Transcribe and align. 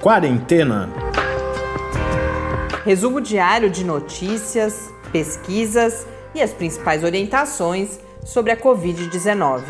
Quarentena. 0.00 0.88
Resumo 2.86 3.20
diário 3.20 3.68
de 3.68 3.84
notícias, 3.84 4.88
pesquisas 5.12 6.06
e 6.34 6.40
as 6.40 6.54
principais 6.54 7.04
orientações 7.04 8.00
sobre 8.24 8.50
a 8.50 8.56
Covid-19. 8.56 9.62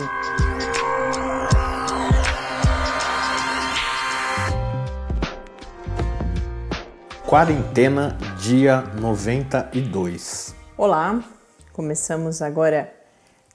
Quarentena, 7.27 8.17
dia 8.39 8.83
92. 9.01 10.55
Olá, 10.79 11.25
começamos 11.73 12.41
agora 12.41 12.95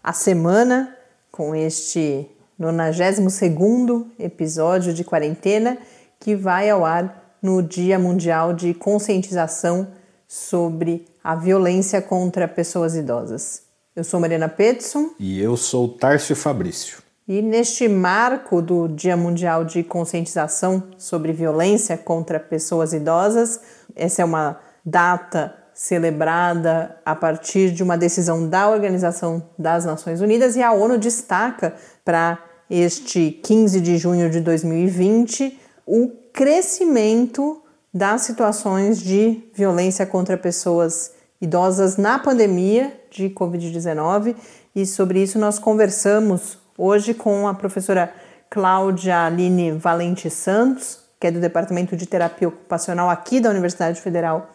a 0.04 0.12
semana 0.12 0.94
com 1.32 1.56
este 1.56 2.30
92 2.60 4.08
episódio 4.20 4.94
de 4.94 5.06
quarentena 5.06 5.78
que 6.26 6.36
vai 6.36 6.68
ao 6.72 6.84
ar 6.84 7.38
no 7.40 7.62
Dia 7.62 8.00
Mundial 8.00 8.52
de 8.52 8.74
Conscientização 8.74 9.90
sobre 10.28 11.06
a 11.24 11.36
Violência 11.36 12.02
contra 12.02 12.48
Pessoas 12.48 12.96
Idosas. 12.96 13.62
Eu 13.96 14.04
sou 14.04 14.20
Mariana 14.20 14.50
Petson. 14.50 15.12
E 15.20 15.40
eu 15.40 15.56
sou 15.56 15.88
Tárcio 15.88 16.36
Fabrício. 16.36 16.98
E 17.28 17.44
neste 17.44 17.88
marco 17.88 18.60
do 18.60 18.88
Dia 18.88 19.16
Mundial 19.16 19.64
de 19.64 19.84
Conscientização 19.84 20.82
sobre 20.98 21.32
Violência 21.32 21.96
contra 21.96 22.40
Pessoas 22.40 22.92
Idosas, 22.92 23.60
essa 23.96 24.24
é 24.24 24.26
uma 24.26 24.60
data 24.84 25.54
celebrada 25.76 26.98
a 27.06 27.14
partir 27.16 27.70
de 27.70 27.84
uma 27.84 28.00
decisão 28.00 28.50
da 28.50 28.68
Organização 28.68 29.48
das 29.60 29.86
Nações 29.86 30.22
Unidas 30.22 30.56
e 30.56 30.64
a 30.64 30.74
ONU 30.74 30.98
destaca 30.98 31.76
para 32.04 32.40
este 32.68 33.30
15 33.30 33.80
de 33.80 34.00
junho 34.00 34.28
de 34.28 34.40
2020 34.40 35.65
o 35.86 36.10
crescimento 36.34 37.62
das 37.94 38.22
situações 38.22 39.00
de 39.00 39.44
violência 39.54 40.06
contra 40.06 40.38
pessoas 40.38 41.14
idosas 41.40 41.96
na 41.98 42.18
pandemia 42.18 42.94
de 43.12 43.30
Covid-19 43.30 44.36
e 44.76 44.86
sobre 44.86 45.22
isso 45.22 45.38
nós 45.40 45.60
conversamos 45.60 46.58
hoje 46.78 47.14
com 47.14 47.48
a 47.48 47.54
professora 47.54 48.14
Cláudia 48.50 49.26
Aline 49.26 49.72
Valente 49.72 50.30
Santos, 50.30 51.00
que 51.20 51.28
é 51.28 51.32
do 51.32 51.40
Departamento 51.40 51.96
de 51.96 52.06
Terapia 52.06 52.48
Ocupacional 52.48 53.10
aqui 53.10 53.40
da 53.40 53.50
Universidade 53.50 54.02
Federal 54.02 54.50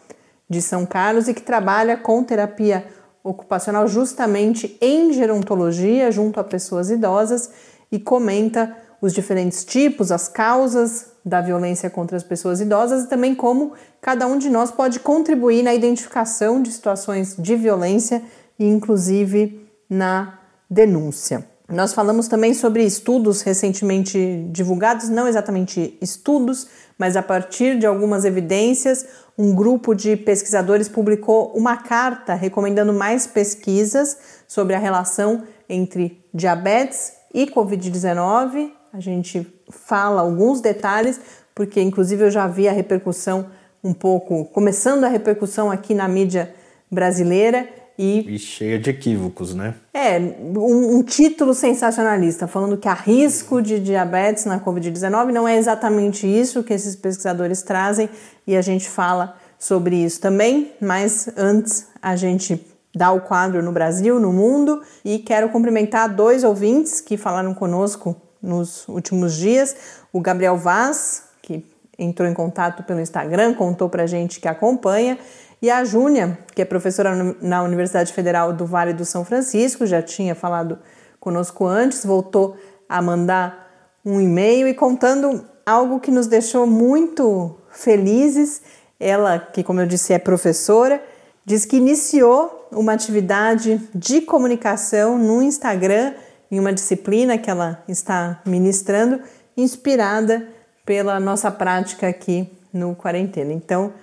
de 0.49 0.61
São 0.61 0.85
Carlos 0.85 1.27
e 1.27 1.33
que 1.33 1.41
trabalha 1.41 1.97
com 1.97 2.23
terapia 2.23 2.85
ocupacional 3.23 3.87
justamente 3.87 4.77
em 4.81 5.13
gerontologia 5.13 6.11
junto 6.11 6.39
a 6.39 6.43
pessoas 6.43 6.89
idosas 6.89 7.51
e 7.91 7.99
comenta 7.99 8.75
os 9.01 9.13
diferentes 9.13 9.65
tipos, 9.65 10.11
as 10.11 10.27
causas 10.27 11.07
da 11.25 11.41
violência 11.41 11.89
contra 11.89 12.15
as 12.15 12.23
pessoas 12.23 12.61
idosas 12.61 13.03
e 13.03 13.07
também 13.07 13.33
como 13.33 13.73
cada 13.99 14.27
um 14.27 14.37
de 14.37 14.49
nós 14.49 14.71
pode 14.71 14.99
contribuir 14.99 15.63
na 15.63 15.73
identificação 15.73 16.61
de 16.61 16.71
situações 16.71 17.35
de 17.37 17.55
violência 17.55 18.21
e 18.57 18.65
inclusive 18.65 19.67
na 19.89 20.39
denúncia. 20.69 21.45
Nós 21.67 21.93
falamos 21.93 22.27
também 22.27 22.53
sobre 22.53 22.83
estudos 22.83 23.41
recentemente 23.41 24.45
divulgados, 24.51 25.07
não 25.07 25.27
exatamente 25.27 25.97
estudos, 26.01 26.67
mas 26.97 27.15
a 27.15 27.23
partir 27.23 27.79
de 27.79 27.85
algumas 27.85 28.25
evidências, 28.25 29.05
um 29.37 29.55
grupo 29.55 29.95
de 29.95 30.17
pesquisadores 30.17 30.89
publicou 30.89 31.53
uma 31.55 31.77
carta 31.77 32.33
recomendando 32.33 32.91
mais 32.91 33.25
pesquisas 33.25 34.17
sobre 34.47 34.75
a 34.75 34.79
relação 34.79 35.43
entre 35.69 36.23
diabetes 36.33 37.13
e 37.33 37.47
Covid-19. 37.47 38.80
A 38.93 38.99
gente 38.99 39.47
fala 39.69 40.21
alguns 40.21 40.59
detalhes, 40.59 41.19
porque 41.55 41.81
inclusive 41.81 42.25
eu 42.25 42.31
já 42.31 42.47
vi 42.47 42.67
a 42.67 42.71
repercussão 42.71 43.47
um 43.83 43.93
pouco, 43.93 44.45
começando 44.45 45.05
a 45.05 45.07
repercussão 45.07 45.71
aqui 45.71 45.93
na 45.93 46.07
mídia 46.07 46.53
brasileira 46.91 47.67
e, 47.97 48.35
e 48.35 48.39
cheia 48.39 48.79
de 48.79 48.89
equívocos, 48.89 49.53
né? 49.53 49.75
É, 49.93 50.17
um, 50.19 50.97
um, 50.97 51.03
título 51.03 51.53
sensacionalista, 51.53 52.47
falando 52.47 52.77
que 52.77 52.87
há 52.87 52.93
risco 52.93 53.61
de 53.61 53.79
diabetes 53.79 54.45
na 54.45 54.59
Covid-19. 54.59 55.31
Não 55.31 55.47
é 55.47 55.57
exatamente 55.57 56.27
isso 56.27 56.63
que 56.63 56.73
esses 56.73 56.95
pesquisadores 56.95 57.61
trazem 57.61 58.09
e 58.45 58.55
a 58.55 58.61
gente 58.61 58.89
fala 58.89 59.37
sobre 59.59 59.95
isso 59.95 60.19
também, 60.19 60.71
mas 60.81 61.29
antes 61.37 61.87
a 62.01 62.15
gente 62.15 62.65
dá 62.93 63.11
o 63.11 63.21
quadro 63.21 63.61
no 63.63 63.71
Brasil, 63.71 64.19
no 64.19 64.33
mundo, 64.33 64.81
e 65.05 65.19
quero 65.19 65.49
cumprimentar 65.49 66.13
dois 66.13 66.43
ouvintes 66.43 66.99
que 66.99 67.15
falaram 67.15 67.53
conosco 67.53 68.19
nos 68.41 68.87
últimos 68.87 69.35
dias: 69.35 69.75
o 70.11 70.19
Gabriel 70.19 70.57
Vaz, 70.57 71.23
que 71.41 71.65
entrou 71.97 72.27
em 72.27 72.33
contato 72.33 72.83
pelo 72.83 72.99
Instagram, 72.99 73.53
contou 73.53 73.89
pra 73.89 74.07
gente 74.07 74.39
que 74.39 74.47
acompanha, 74.47 75.17
e 75.61 75.69
a 75.69 75.83
Júnia, 75.83 76.39
que 76.55 76.61
é 76.61 76.65
professora 76.65 77.35
na 77.39 77.61
Universidade 77.61 78.11
Federal 78.11 78.51
do 78.51 78.65
Vale 78.65 78.93
do 78.93 79.05
São 79.05 79.23
Francisco, 79.23 79.85
já 79.85 80.01
tinha 80.01 80.33
falado 80.33 80.79
conosco 81.19 81.67
antes, 81.67 82.03
voltou 82.03 82.57
a 82.89 82.99
mandar 82.99 83.69
um 84.03 84.19
e-mail 84.19 84.67
e 84.67 84.73
contando 84.73 85.45
algo 85.63 85.99
que 85.99 86.09
nos 86.09 86.25
deixou 86.25 86.65
muito 86.65 87.55
felizes. 87.69 88.61
Ela, 88.99 89.37
que 89.37 89.63
como 89.63 89.79
eu 89.79 89.85
disse 89.85 90.13
é 90.13 90.19
professora, 90.19 91.01
diz 91.45 91.63
que 91.63 91.77
iniciou 91.77 92.67
uma 92.71 92.93
atividade 92.93 93.79
de 93.93 94.21
comunicação 94.21 95.17
no 95.17 95.43
Instagram 95.43 96.13
em 96.51 96.59
uma 96.59 96.73
disciplina 96.73 97.37
que 97.37 97.49
ela 97.49 97.81
está 97.87 98.41
ministrando, 98.45 99.21
inspirada 99.55 100.47
pela 100.85 101.19
nossa 101.19 101.49
prática 101.49 102.07
aqui 102.09 102.51
no 102.73 102.93
quarentena. 102.93 103.53
Então, 103.53 103.93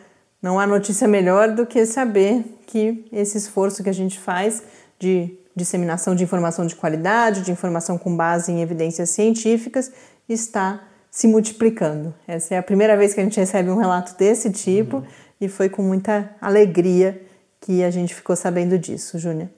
não 0.40 0.58
há 0.58 0.66
notícia 0.66 1.06
melhor 1.06 1.52
do 1.52 1.66
que 1.66 1.84
saber 1.84 2.44
que 2.66 3.04
esse 3.12 3.36
esforço 3.36 3.82
que 3.82 3.90
a 3.90 3.94
gente 3.94 4.18
faz 4.18 4.62
de 4.98 5.36
disseminação 5.54 6.14
de 6.14 6.24
informação 6.24 6.64
de 6.64 6.76
qualidade, 6.76 7.42
de 7.42 7.50
informação 7.50 7.98
com 7.98 8.16
base 8.16 8.52
em 8.52 8.62
evidências 8.62 9.10
científicas, 9.10 9.90
está 10.28 10.80
se 11.10 11.26
multiplicando. 11.26 12.14
Essa 12.26 12.54
é 12.54 12.58
a 12.58 12.62
primeira 12.62 12.96
vez 12.96 13.12
que 13.12 13.20
a 13.20 13.24
gente 13.24 13.38
recebe 13.38 13.68
um 13.70 13.76
relato 13.76 14.16
desse 14.16 14.50
tipo 14.50 14.98
uhum. 14.98 15.04
e 15.40 15.48
foi 15.48 15.68
com 15.68 15.82
muita 15.82 16.30
alegria 16.40 17.20
que 17.60 17.82
a 17.82 17.90
gente 17.90 18.14
ficou 18.14 18.36
sabendo 18.36 18.78
disso, 18.78 19.18
Júnia. 19.18 19.50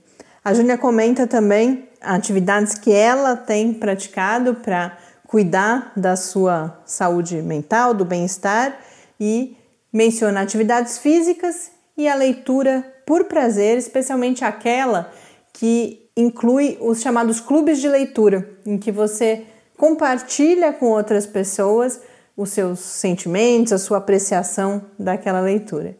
A 0.42 0.54
Júnia 0.54 0.78
comenta 0.78 1.26
também 1.26 1.89
atividades 2.00 2.74
que 2.74 2.92
ela 2.92 3.36
tem 3.36 3.72
praticado 3.74 4.54
para 4.54 4.96
cuidar 5.26 5.92
da 5.96 6.16
sua 6.16 6.80
saúde 6.84 7.40
mental, 7.42 7.94
do 7.94 8.04
bem-estar 8.04 8.78
e 9.18 9.56
Menciona 9.92 10.40
atividades 10.40 10.98
físicas 10.98 11.72
e 11.96 12.06
a 12.06 12.14
leitura 12.14 12.84
por 13.04 13.24
prazer, 13.24 13.76
especialmente 13.76 14.44
aquela 14.44 15.10
que 15.52 16.08
inclui 16.16 16.78
os 16.80 17.00
chamados 17.00 17.40
clubes 17.40 17.80
de 17.80 17.88
leitura, 17.88 18.48
em 18.64 18.78
que 18.78 18.92
você 18.92 19.44
compartilha 19.76 20.72
com 20.72 20.86
outras 20.86 21.26
pessoas 21.26 22.00
os 22.36 22.50
seus 22.50 22.78
sentimentos, 22.78 23.72
a 23.72 23.78
sua 23.78 23.98
apreciação 23.98 24.82
daquela 24.96 25.40
leitura. 25.40 25.96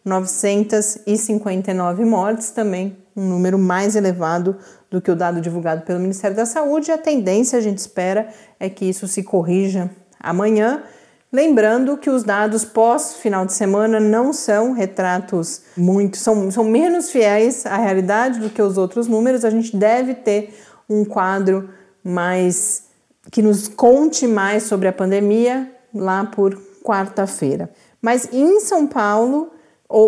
43.959 0.07 2.05
mortes, 2.05 2.51
também 2.51 2.95
um 3.15 3.27
número 3.27 3.57
mais 3.57 3.95
elevado 3.95 4.55
do 4.89 5.01
que 5.01 5.11
o 5.11 5.15
dado 5.15 5.41
divulgado 5.41 5.81
pelo 5.81 5.99
Ministério 5.99 6.37
da 6.37 6.45
Saúde. 6.45 6.91
A 6.91 6.97
tendência, 6.97 7.57
a 7.57 7.61
gente 7.61 7.79
espera, 7.79 8.29
é 8.59 8.69
que 8.69 8.85
isso 8.85 9.07
se 9.07 9.23
corrija 9.23 9.89
amanhã. 10.19 10.83
Lembrando 11.31 11.97
que 11.97 12.09
os 12.09 12.23
dados 12.23 12.63
pós-final 12.63 13.45
de 13.45 13.51
semana 13.51 13.99
não 13.99 14.31
são 14.31 14.71
retratos 14.71 15.63
muito, 15.75 16.15
são, 16.15 16.49
são 16.49 16.63
menos 16.63 17.11
fiéis 17.11 17.65
à 17.65 17.75
realidade 17.75 18.39
do 18.39 18.49
que 18.49 18.61
os 18.61 18.77
outros 18.77 19.07
números. 19.07 19.43
A 19.43 19.49
gente 19.49 19.75
deve 19.75 20.13
ter 20.13 20.57
um 20.89 21.03
quadro 21.03 21.69
mais 22.01 22.83
que 23.29 23.41
nos 23.41 23.67
conte 23.67 24.25
mais 24.25 24.63
sobre 24.63 24.87
a 24.87 24.93
pandemia 24.93 25.69
lá 25.93 26.23
por 26.23 26.57
quarta-feira. 26.81 27.69
Mas 28.01 28.29
em 28.31 28.61
São 28.61 28.87
Paulo, 28.87 29.51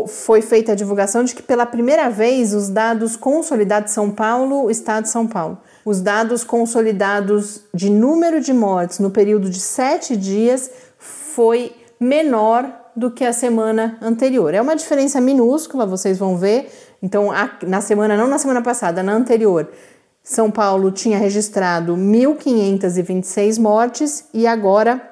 foi 0.08 0.42
feita 0.42 0.74
a 0.74 0.76
divulgação 0.76 1.24
de 1.24 1.34
que 1.34 1.42
pela 1.42 1.66
primeira 1.66 2.10
vez 2.10 2.54
os 2.54 2.70
dados 2.70 3.16
consolidados 3.16 3.94
São 3.94 4.12
Paulo, 4.12 4.70
Estado 4.70 5.04
de 5.04 5.10
São 5.10 5.26
Paulo, 5.26 5.58
os 5.86 6.02
dados 6.02 6.44
consolidados 6.44 7.64
de 7.74 7.90
número 7.90 8.42
de 8.42 8.54
mortes 8.54 9.00
no 9.00 9.10
período 9.10 9.50
de 9.50 9.60
sete 9.60 10.18
dias 10.18 10.70
foi 10.98 11.74
menor 12.00 12.70
do 12.96 13.10
que 13.10 13.24
a 13.24 13.32
semana 13.32 13.98
anterior. 14.02 14.54
É 14.54 14.62
uma 14.62 14.76
diferença 14.76 15.22
minúscula, 15.22 15.86
vocês 15.86 16.18
vão 16.18 16.38
ver. 16.38 16.70
Então, 17.02 17.30
na 17.66 17.80
semana, 17.80 18.18
não 18.18 18.28
na 18.28 18.38
semana 18.38 18.62
passada, 18.62 19.02
na 19.02 19.14
anterior, 19.14 19.70
São 20.22 20.52
Paulo 20.52 20.92
tinha 20.92 21.18
registrado 21.18 21.96
1.526 21.96 23.58
mortes 23.58 24.26
e 24.34 24.46
agora 24.46 25.09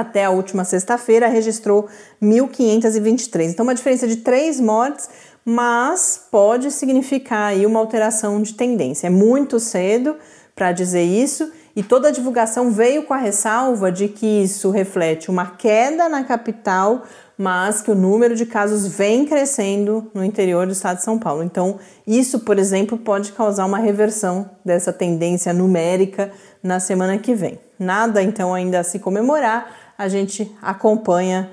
até 0.00 0.24
a 0.24 0.30
última 0.30 0.64
sexta-feira, 0.64 1.28
registrou 1.28 1.88
1.523. 2.22 3.50
Então, 3.50 3.64
uma 3.64 3.74
diferença 3.74 4.06
de 4.06 4.16
três 4.16 4.60
mortes, 4.60 5.08
mas 5.44 6.20
pode 6.30 6.70
significar 6.70 7.50
aí 7.50 7.64
uma 7.64 7.78
alteração 7.78 8.42
de 8.42 8.54
tendência. 8.54 9.06
É 9.06 9.10
muito 9.10 9.58
cedo 9.60 10.16
para 10.54 10.72
dizer 10.72 11.04
isso, 11.04 11.50
e 11.76 11.82
toda 11.82 12.08
a 12.08 12.10
divulgação 12.10 12.70
veio 12.70 13.02
com 13.02 13.12
a 13.12 13.18
ressalva 13.18 13.92
de 13.92 14.08
que 14.08 14.26
isso 14.26 14.70
reflete 14.70 15.30
uma 15.30 15.46
queda 15.46 16.08
na 16.08 16.24
capital, 16.24 17.02
mas 17.36 17.82
que 17.82 17.90
o 17.90 17.94
número 17.94 18.34
de 18.34 18.46
casos 18.46 18.86
vem 18.86 19.26
crescendo 19.26 20.10
no 20.14 20.24
interior 20.24 20.66
do 20.66 20.72
estado 20.72 20.96
de 20.96 21.04
São 21.04 21.18
Paulo. 21.18 21.42
Então, 21.42 21.78
isso, 22.06 22.40
por 22.40 22.58
exemplo, 22.58 22.96
pode 22.96 23.32
causar 23.32 23.66
uma 23.66 23.76
reversão 23.76 24.48
dessa 24.64 24.90
tendência 24.90 25.52
numérica 25.52 26.32
na 26.62 26.80
semana 26.80 27.18
que 27.18 27.34
vem. 27.34 27.60
Nada 27.78 28.22
então 28.22 28.54
ainda 28.54 28.80
a 28.80 28.84
se 28.84 28.98
comemorar, 28.98 29.85
a 29.96 30.08
gente 30.08 30.54
acompanha 30.60 31.48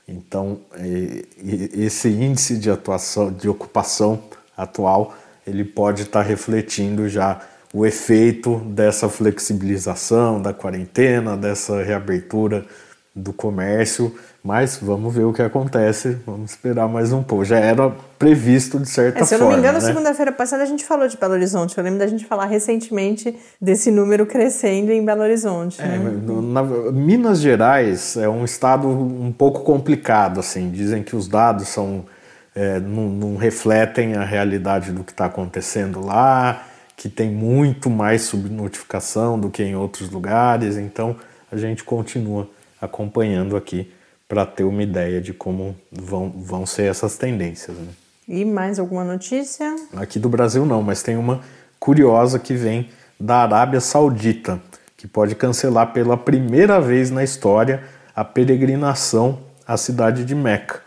Então, 0.06 0.61
esse 1.73 2.08
índice 2.08 2.58
de 2.58 2.70
atuação, 2.70 3.32
de 3.32 3.49
ocupação 3.49 4.23
atual, 4.56 5.14
ele 5.46 5.64
pode 5.64 6.02
estar 6.02 6.23
refletindo 6.23 7.08
já 7.08 7.40
o 7.73 7.87
efeito 7.87 8.58
dessa 8.58 9.08
flexibilização 9.08 10.43
da 10.43 10.52
quarentena, 10.52 11.37
dessa 11.37 11.82
reabertura 11.82 12.67
do 13.14 13.32
comércio 13.32 14.14
mas 14.44 14.77
vamos 14.83 15.15
ver 15.15 15.23
o 15.23 15.33
que 15.33 15.41
acontece, 15.41 16.19
vamos 16.27 16.50
esperar 16.50 16.89
mais 16.89 17.12
um 17.12 17.23
pouco. 17.23 17.44
Já 17.44 17.61
era 17.61 17.91
previsto 18.19 18.81
de 18.81 18.89
certa 18.89 19.21
forma. 19.21 19.25
É, 19.25 19.29
se 19.29 19.35
eu 19.35 19.39
não 19.39 19.49
me 19.50 19.56
engano, 19.56 19.79
né? 19.79 19.81
segunda-feira 19.81 20.33
passada 20.33 20.65
a 20.65 20.67
gente 20.67 20.85
falou 20.85 21.06
de 21.06 21.17
Belo 21.17 21.35
Horizonte. 21.35 21.79
Eu 21.79 21.85
lembro 21.85 22.00
da 22.00 22.09
gente 22.09 22.27
falar 22.27 22.47
recentemente 22.47 23.37
desse 23.61 23.93
número 23.93 24.27
crescendo 24.27 24.91
em 24.91 25.05
Belo 25.05 25.23
Horizonte. 25.23 25.81
É, 25.81 25.87
né? 25.87 26.21
na, 26.43 26.62
Minas 26.91 27.41
Gerais 27.41 28.17
é 28.17 28.29
um 28.29 28.44
estado 28.44 28.89
um 28.89 29.31
pouco 29.31 29.61
complicado, 29.61 30.41
assim. 30.41 30.71
Dizem 30.73 31.05
que 31.05 31.15
os 31.15 31.29
dados 31.29 31.69
são, 31.69 32.05
é, 32.53 32.81
não, 32.81 33.09
não 33.09 33.37
refletem 33.37 34.17
a 34.17 34.25
realidade 34.25 34.91
do 34.91 35.05
que 35.05 35.12
está 35.12 35.27
acontecendo 35.27 36.05
lá, 36.05 36.65
que 36.97 37.09
tem 37.09 37.31
muito 37.31 37.88
mais 37.88 38.23
subnotificação 38.23 39.38
do 39.38 39.49
que 39.50 39.62
em 39.62 39.77
outros 39.77 40.11
lugares. 40.11 40.77
Então 40.77 41.15
a 41.50 41.56
gente 41.56 41.85
continua 41.85 42.50
acompanhando 42.81 43.56
aqui 43.56 43.88
para 44.32 44.46
ter 44.46 44.64
uma 44.64 44.82
ideia 44.82 45.20
de 45.20 45.34
como 45.34 45.76
vão, 45.93 46.31
vão 46.31 46.64
ser 46.64 46.84
essas 46.84 47.19
tendências. 47.19 47.76
Né? 47.76 47.88
E 48.26 48.46
mais 48.46 48.79
alguma 48.79 49.05
notícia? 49.05 49.76
Aqui 49.94 50.19
do 50.19 50.26
Brasil 50.26 50.64
não, 50.64 50.82
mas 50.82 51.02
tem 51.02 51.19
uma 51.19 51.43
curiosa 51.79 52.38
que 52.38 52.55
vem 52.55 52.88
da 53.20 53.43
Arábia 53.43 53.79
Saudita, 53.79 54.58
que 54.96 55.06
pode 55.06 55.34
cancelar 55.34 55.93
pela 55.93 56.17
primeira 56.17 56.81
vez 56.81 57.11
na 57.11 57.23
história 57.23 57.82
a 58.17 58.25
peregrinação 58.25 59.38
à 59.67 59.76
cidade 59.76 60.25
de 60.25 60.35
Meca. 60.35 60.81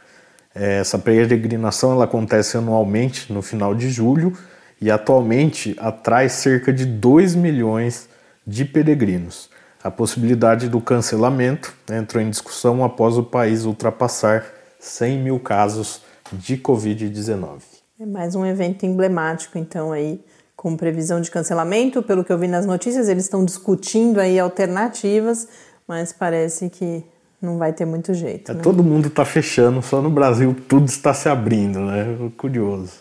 É, 0.56 0.80
essa 0.80 0.98
peregrinação 0.98 1.92
ela 1.92 2.06
acontece 2.06 2.58
anualmente 2.58 3.32
no 3.32 3.44
final 3.44 3.76
de 3.76 3.92
julho 3.92 4.36
e 4.82 4.90
atualmente 4.90 5.76
atrai 5.80 6.30
cerca 6.30 6.74
de 6.74 6.84
2 6.84 7.36
milhões 7.36 8.10
de 8.48 8.66
peregrinos. 8.66 9.52
A 9.86 9.92
possibilidade 9.92 10.68
do 10.68 10.82
cancelamento 10.82 11.72
entrou 11.92 12.20
em 12.20 12.28
discussão 12.28 12.84
após 12.84 13.20
o 13.20 13.24
país 13.24 13.66
ultrapassar 13.66 14.44
100 14.80 15.20
mil 15.20 15.40
casos 15.40 16.02
de 16.34 16.58
Covid-19. 16.58 17.62
É 18.00 18.06
mais 18.08 18.34
um 18.34 18.44
evento 18.44 18.84
emblemático, 18.84 19.60
então, 19.60 19.92
aí, 19.92 20.20
com 20.56 20.76
previsão 20.76 21.22
de 21.22 21.30
cancelamento. 21.30 22.02
Pelo 22.02 22.24
que 22.24 22.34
eu 22.34 22.38
vi 22.40 22.48
nas 22.48 22.66
notícias, 22.66 23.08
eles 23.08 23.26
estão 23.26 23.46
discutindo 23.46 24.20
aí 24.20 24.40
alternativas, 24.40 25.48
mas 25.88 26.12
parece 26.12 26.68
que 26.72 27.06
não 27.40 27.60
vai 27.60 27.72
ter 27.72 27.86
muito 27.86 28.12
jeito. 28.12 28.54
É, 28.54 28.56
né? 28.56 28.62
Todo 28.64 28.84
mundo 28.84 29.10
está 29.10 29.24
fechando, 29.24 29.84
só 29.84 30.02
no 30.02 30.10
Brasil 30.10 30.56
tudo 30.68 30.88
está 30.88 31.14
se 31.14 31.30
abrindo, 31.30 31.82
né? 31.82 32.32
Curioso. 32.36 32.94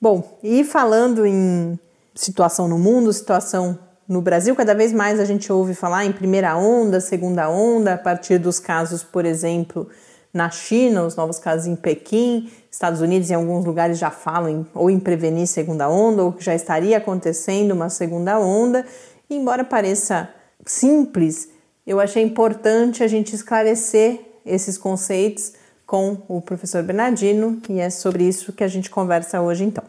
Bom, 0.00 0.36
e 0.42 0.64
falando 0.64 1.24
em 1.24 1.78
situação 2.12 2.66
no 2.66 2.76
mundo, 2.76 3.12
situação 3.12 3.78
no 4.08 4.20
Brasil, 4.20 4.54
cada 4.54 4.74
vez 4.74 4.92
mais 4.92 5.18
a 5.18 5.24
gente 5.24 5.50
ouve 5.52 5.74
falar 5.74 6.04
em 6.04 6.12
primeira 6.12 6.56
onda, 6.56 7.00
segunda 7.00 7.48
onda, 7.48 7.94
a 7.94 7.98
partir 7.98 8.38
dos 8.38 8.58
casos, 8.58 9.02
por 9.02 9.24
exemplo, 9.24 9.88
na 10.32 10.50
China, 10.50 11.06
os 11.06 11.16
novos 11.16 11.38
casos 11.38 11.66
em 11.66 11.76
Pequim, 11.76 12.50
Estados 12.70 13.00
Unidos 13.00 13.30
em 13.30 13.34
alguns 13.34 13.64
lugares 13.64 13.98
já 13.98 14.10
falam 14.10 14.48
em, 14.50 14.66
ou 14.74 14.90
em 14.90 14.98
prevenir 14.98 15.46
segunda 15.46 15.88
onda, 15.88 16.22
ou 16.24 16.32
que 16.32 16.44
já 16.44 16.54
estaria 16.54 16.98
acontecendo 16.98 17.72
uma 17.72 17.88
segunda 17.88 18.38
onda. 18.38 18.84
E 19.30 19.36
embora 19.36 19.64
pareça 19.64 20.28
simples, 20.66 21.48
eu 21.86 22.00
achei 22.00 22.22
importante 22.22 23.02
a 23.02 23.08
gente 23.08 23.34
esclarecer 23.34 24.20
esses 24.44 24.76
conceitos 24.76 25.52
com 25.86 26.18
o 26.28 26.40
professor 26.42 26.82
Bernardino, 26.82 27.60
e 27.68 27.78
é 27.78 27.88
sobre 27.88 28.24
isso 28.24 28.52
que 28.52 28.64
a 28.64 28.68
gente 28.68 28.90
conversa 28.90 29.40
hoje 29.40 29.64
então. 29.64 29.84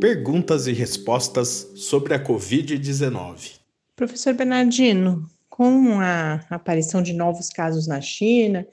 Perguntas 0.00 0.68
e 0.68 0.72
respostas 0.72 1.72
sobre 1.74 2.14
a 2.14 2.22
Covid-19. 2.22 3.58
Professor 3.96 4.32
Bernardino, 4.32 5.28
com 5.50 5.98
a 5.98 6.34
aparição 6.48 7.02
de 7.02 7.12
novos 7.12 7.48
casos 7.48 7.88
na 7.88 8.00
China 8.00 8.64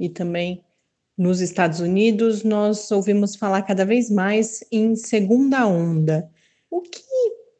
e 0.00 0.08
também 0.08 0.64
nos 1.16 1.42
Estados 1.42 1.80
Unidos, 1.80 2.42
nós 2.42 2.90
ouvimos 2.90 3.36
falar 3.36 3.60
cada 3.62 3.84
vez 3.84 4.10
mais 4.10 4.64
em 4.72 4.96
segunda 4.96 5.66
onda. 5.66 6.30
O 6.70 6.80
que 6.80 7.02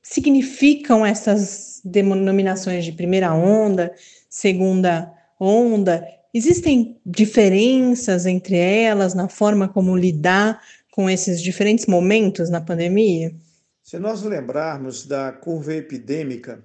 significam 0.02 1.04
essas 1.04 1.82
denominações 1.84 2.82
de 2.82 2.92
primeira 2.92 3.34
onda, 3.34 3.94
segunda 4.30 5.12
onda? 5.38 6.02
Existem 6.32 6.98
diferenças 7.04 8.24
entre 8.24 8.56
elas 8.56 9.12
na 9.12 9.28
forma 9.28 9.68
como 9.68 9.94
lidar 9.94 10.62
com 10.92 11.08
esses 11.08 11.40
diferentes 11.42 11.86
momentos 11.86 12.50
na 12.50 12.60
pandemia? 12.60 13.34
Se 13.82 13.98
nós 13.98 14.22
lembrarmos 14.22 15.06
da 15.06 15.32
curva 15.32 15.74
epidêmica, 15.74 16.62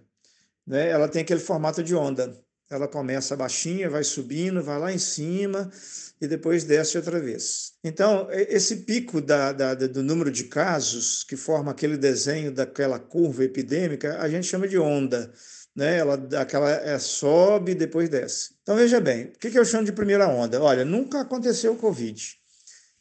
né, 0.68 0.90
ela 0.90 1.08
tem 1.08 1.22
aquele 1.22 1.40
formato 1.40 1.82
de 1.82 1.96
onda. 1.96 2.38
Ela 2.70 2.90
começa 2.90 3.38
baixinha, 3.38 3.90
vai 3.90 4.04
subindo, 4.04 4.62
vai 4.62 4.78
lá 4.78 4.92
em 4.92 4.98
cima 4.98 5.72
e 6.20 6.28
depois 6.28 6.66
desce 6.66 6.98
outra 6.98 7.18
vez. 7.22 7.72
Então, 7.82 8.28
esse 8.30 8.78
pico 8.78 9.22
da, 9.22 9.54
da, 9.54 9.74
do 9.74 10.04
número 10.04 10.30
de 10.30 10.44
casos, 10.44 11.24
que 11.24 11.38
forma 11.38 11.72
aquele 11.72 11.96
desenho 11.96 12.52
daquela 12.52 13.00
curva 13.00 13.46
epidêmica, 13.46 14.20
a 14.20 14.28
gente 14.28 14.46
chama 14.46 14.68
de 14.68 14.78
onda. 14.78 15.32
Né? 15.74 16.00
Ela 16.00 16.16
aquela, 16.38 16.70
é, 16.70 17.00
sobe 17.00 17.72
e 17.72 17.76
depois 17.76 18.10
desce. 18.10 18.56
Então, 18.62 18.76
veja 18.76 19.00
bem, 19.00 19.28
o 19.28 19.40
que, 19.40 19.50
que 19.50 19.58
eu 19.58 19.64
chamo 19.64 19.86
de 19.86 19.94
primeira 19.94 20.28
onda? 20.28 20.62
Olha, 20.62 20.84
nunca 20.84 21.22
aconteceu 21.22 21.72
o 21.72 21.78
Covid. 21.78 22.38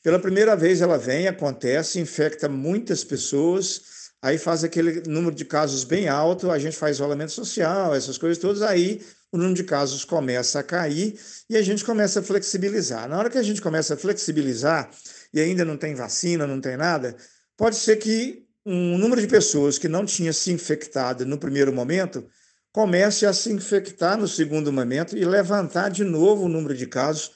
Pela 0.07 0.21
primeira 0.21 0.55
vez 0.55 0.81
ela 0.83 0.97
vem, 0.97 1.27
acontece, 1.27 1.99
infecta 1.99 2.49
muitas 2.49 3.03
pessoas, 3.03 4.13
aí 4.23 4.39
faz 4.39 4.63
aquele 4.63 5.03
número 5.05 5.35
de 5.35 5.45
casos 5.45 5.83
bem 5.83 6.07
alto, 6.07 6.49
a 6.49 6.61
gente 6.61 6.77
faz 6.77 6.99
isolamento 6.99 7.33
social, 7.33 7.93
essas 7.93 8.17
coisas 8.17 8.39
todas, 8.39 8.63
aí 8.63 9.05
o 9.33 9.37
número 9.37 9.57
de 9.57 9.65
casos 9.65 10.05
começa 10.05 10.61
a 10.61 10.63
cair 10.63 11.19
e 11.51 11.57
a 11.57 11.63
gente 11.63 11.85
começa 11.85 12.21
a 12.21 12.23
flexibilizar. 12.23 13.09
Na 13.09 13.19
hora 13.19 13.29
que 13.29 13.37
a 13.37 13.43
gente 13.43 13.61
começa 13.61 13.95
a 13.95 13.97
flexibilizar, 13.97 14.89
e 15.35 15.41
ainda 15.41 15.65
não 15.65 15.77
tem 15.77 15.93
vacina, 15.97 16.47
não 16.47 16.61
tem 16.61 16.77
nada, 16.77 17.17
pode 17.57 17.75
ser 17.75 17.97
que 17.97 18.47
um 18.65 18.97
número 18.97 19.21
de 19.21 19.27
pessoas 19.27 19.77
que 19.77 19.89
não 19.89 20.07
tinha 20.07 20.33
se 20.33 20.53
infectado 20.53 21.27
no 21.27 21.37
primeiro 21.37 21.73
momento 21.73 22.25
comece 22.71 23.27
a 23.27 23.33
se 23.33 23.51
infectar 23.51 24.17
no 24.17 24.29
segundo 24.29 24.73
momento 24.73 25.19
e 25.19 25.25
levantar 25.25 25.89
de 25.89 26.05
novo 26.05 26.45
o 26.45 26.49
número 26.49 26.77
de 26.77 26.87
casos, 26.87 27.33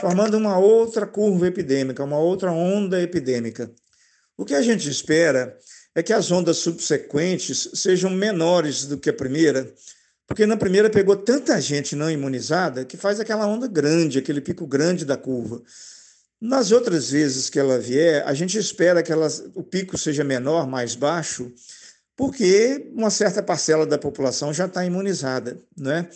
formando 0.00 0.36
uma 0.36 0.58
outra 0.58 1.06
curva 1.06 1.46
epidêmica, 1.46 2.04
uma 2.04 2.18
outra 2.18 2.52
onda 2.52 3.00
epidêmica. 3.00 3.70
O 4.36 4.44
que 4.44 4.54
a 4.54 4.62
gente 4.62 4.88
espera 4.88 5.56
é 5.94 6.02
que 6.02 6.12
as 6.12 6.30
ondas 6.30 6.58
subsequentes 6.58 7.70
sejam 7.74 8.10
menores 8.10 8.84
do 8.86 8.98
que 8.98 9.10
a 9.10 9.12
primeira, 9.12 9.72
porque 10.26 10.44
na 10.46 10.56
primeira 10.56 10.90
pegou 10.90 11.16
tanta 11.16 11.60
gente 11.60 11.94
não 11.94 12.10
imunizada 12.10 12.84
que 12.84 12.96
faz 12.96 13.20
aquela 13.20 13.46
onda 13.46 13.68
grande, 13.68 14.18
aquele 14.18 14.40
pico 14.40 14.66
grande 14.66 15.04
da 15.04 15.16
curva. 15.16 15.62
Nas 16.40 16.72
outras 16.72 17.10
vezes 17.10 17.48
que 17.48 17.58
ela 17.58 17.78
vier, 17.78 18.26
a 18.26 18.34
gente 18.34 18.58
espera 18.58 19.02
que 19.02 19.12
ela, 19.12 19.28
o 19.54 19.62
pico 19.62 19.96
seja 19.96 20.24
menor, 20.24 20.66
mais 20.66 20.94
baixo, 20.94 21.52
porque 22.16 22.90
uma 22.92 23.10
certa 23.10 23.42
parcela 23.42 23.86
da 23.86 23.98
população 23.98 24.52
já 24.52 24.66
está 24.66 24.84
imunizada, 24.84 25.58
né? 25.76 26.08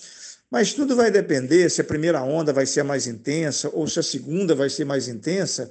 Mas 0.50 0.72
tudo 0.72 0.96
vai 0.96 1.10
depender 1.10 1.68
se 1.68 1.80
a 1.80 1.84
primeira 1.84 2.22
onda 2.22 2.52
vai 2.52 2.64
ser 2.64 2.82
mais 2.82 3.06
intensa 3.06 3.68
ou 3.72 3.86
se 3.86 3.98
a 3.98 4.02
segunda 4.02 4.54
vai 4.54 4.70
ser 4.70 4.84
mais 4.84 5.06
intensa, 5.06 5.70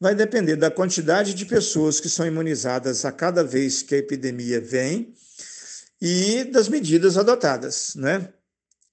vai 0.00 0.14
depender 0.14 0.56
da 0.56 0.70
quantidade 0.70 1.34
de 1.34 1.44
pessoas 1.44 2.00
que 2.00 2.08
são 2.08 2.26
imunizadas 2.26 3.04
a 3.04 3.12
cada 3.12 3.44
vez 3.44 3.82
que 3.82 3.94
a 3.94 3.98
epidemia 3.98 4.60
vem 4.60 5.14
e 6.00 6.44
das 6.44 6.68
medidas 6.68 7.16
adotadas, 7.16 7.94
né? 7.96 8.28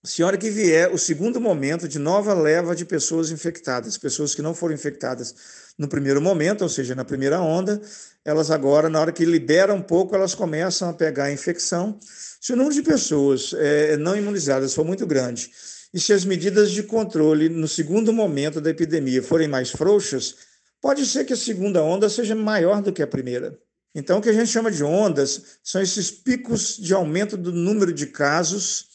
Se 0.04 0.24
a 0.24 0.26
hora 0.26 0.38
que 0.38 0.50
vier 0.50 0.92
o 0.92 0.98
segundo 0.98 1.40
momento 1.40 1.88
de 1.88 2.00
nova 2.00 2.34
leva 2.34 2.76
de 2.76 2.84
pessoas 2.84 3.30
infectadas, 3.30 4.00
pessoas 4.00 4.34
que 4.34 4.42
não 4.42 4.56
foram 4.56 4.74
infectadas 4.74 5.36
no 5.78 5.88
primeiro 5.88 6.20
momento, 6.20 6.64
ou 6.64 6.70
seja, 6.70 6.96
na 6.96 7.06
primeira 7.06 7.40
onda, 7.40 7.80
elas 8.26 8.50
agora, 8.50 8.90
na 8.90 9.00
hora 9.00 9.12
que 9.12 9.24
liberam 9.24 9.76
um 9.76 9.82
pouco, 9.82 10.16
elas 10.16 10.34
começam 10.34 10.90
a 10.90 10.94
pegar 10.94 11.26
a 11.26 11.32
infecção. 11.32 12.00
Se 12.02 12.52
o 12.52 12.56
número 12.56 12.74
de 12.74 12.82
pessoas 12.82 13.54
é, 13.56 13.96
não 13.96 14.18
imunizadas 14.18 14.74
for 14.74 14.84
muito 14.84 15.06
grande 15.06 15.52
e 15.94 16.00
se 16.00 16.12
as 16.12 16.26
medidas 16.26 16.72
de 16.72 16.82
controle 16.82 17.48
no 17.48 17.68
segundo 17.68 18.12
momento 18.12 18.60
da 18.60 18.72
epidemia 18.72 19.22
forem 19.22 19.48
mais 19.48 19.70
frouxas, 19.70 20.36
pode 20.82 21.06
ser 21.06 21.26
que 21.26 21.34
a 21.34 21.38
segunda 21.38 21.84
onda 21.84 22.10
seja 22.10 22.34
maior 22.34 22.82
do 22.82 22.92
que 22.92 23.04
a 23.04 23.08
primeira. 23.08 23.56
Então, 23.94 24.18
o 24.18 24.22
que 24.22 24.30
a 24.30 24.34
gente 24.34 24.48
chama 24.48 24.72
de 24.72 24.84
ondas 24.84 25.60
são 25.64 25.80
esses 25.80 26.10
picos 26.10 26.78
de 26.78 26.92
aumento 26.92 27.38
do 27.38 27.52
número 27.52 27.94
de 27.94 28.08
casos 28.08 28.91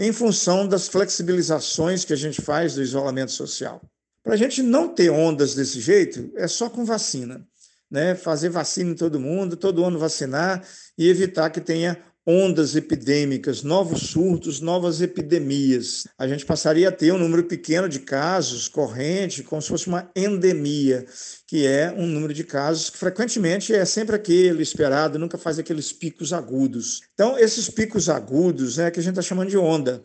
em 0.00 0.14
função 0.14 0.66
das 0.66 0.88
flexibilizações 0.88 2.06
que 2.06 2.14
a 2.14 2.16
gente 2.16 2.40
faz 2.40 2.74
do 2.74 2.82
isolamento 2.82 3.32
social. 3.32 3.82
Para 4.24 4.32
a 4.32 4.36
gente 4.36 4.62
não 4.62 4.88
ter 4.88 5.10
ondas 5.10 5.54
desse 5.54 5.78
jeito, 5.78 6.32
é 6.36 6.48
só 6.48 6.70
com 6.70 6.86
vacina. 6.86 7.46
Né? 7.90 8.14
Fazer 8.14 8.48
vacina 8.48 8.92
em 8.92 8.94
todo 8.94 9.20
mundo, 9.20 9.58
todo 9.58 9.84
ano 9.84 9.98
vacinar 9.98 10.66
e 10.96 11.06
evitar 11.06 11.50
que 11.50 11.60
tenha 11.60 12.02
ondas 12.26 12.76
epidêmicas, 12.76 13.62
novos 13.62 14.02
surtos, 14.10 14.60
novas 14.60 15.00
epidemias. 15.00 16.06
A 16.18 16.28
gente 16.28 16.44
passaria 16.44 16.88
a 16.88 16.92
ter 16.92 17.12
um 17.12 17.18
número 17.18 17.44
pequeno 17.44 17.88
de 17.88 18.00
casos 18.00 18.68
corrente, 18.68 19.42
como 19.42 19.60
se 19.62 19.68
fosse 19.68 19.88
uma 19.88 20.10
endemia, 20.14 21.06
que 21.46 21.66
é 21.66 21.92
um 21.96 22.06
número 22.06 22.34
de 22.34 22.44
casos 22.44 22.90
que 22.90 22.98
frequentemente 22.98 23.74
é 23.74 23.84
sempre 23.84 24.16
aquele 24.16 24.62
esperado, 24.62 25.18
nunca 25.18 25.38
faz 25.38 25.58
aqueles 25.58 25.92
picos 25.92 26.32
agudos. 26.32 27.00
Então, 27.14 27.38
esses 27.38 27.68
picos 27.68 28.08
agudos 28.08 28.78
é 28.78 28.84
né, 28.84 28.90
que 28.90 29.00
a 29.00 29.02
gente 29.02 29.12
está 29.12 29.22
chamando 29.22 29.48
de 29.48 29.58
onda. 29.58 30.02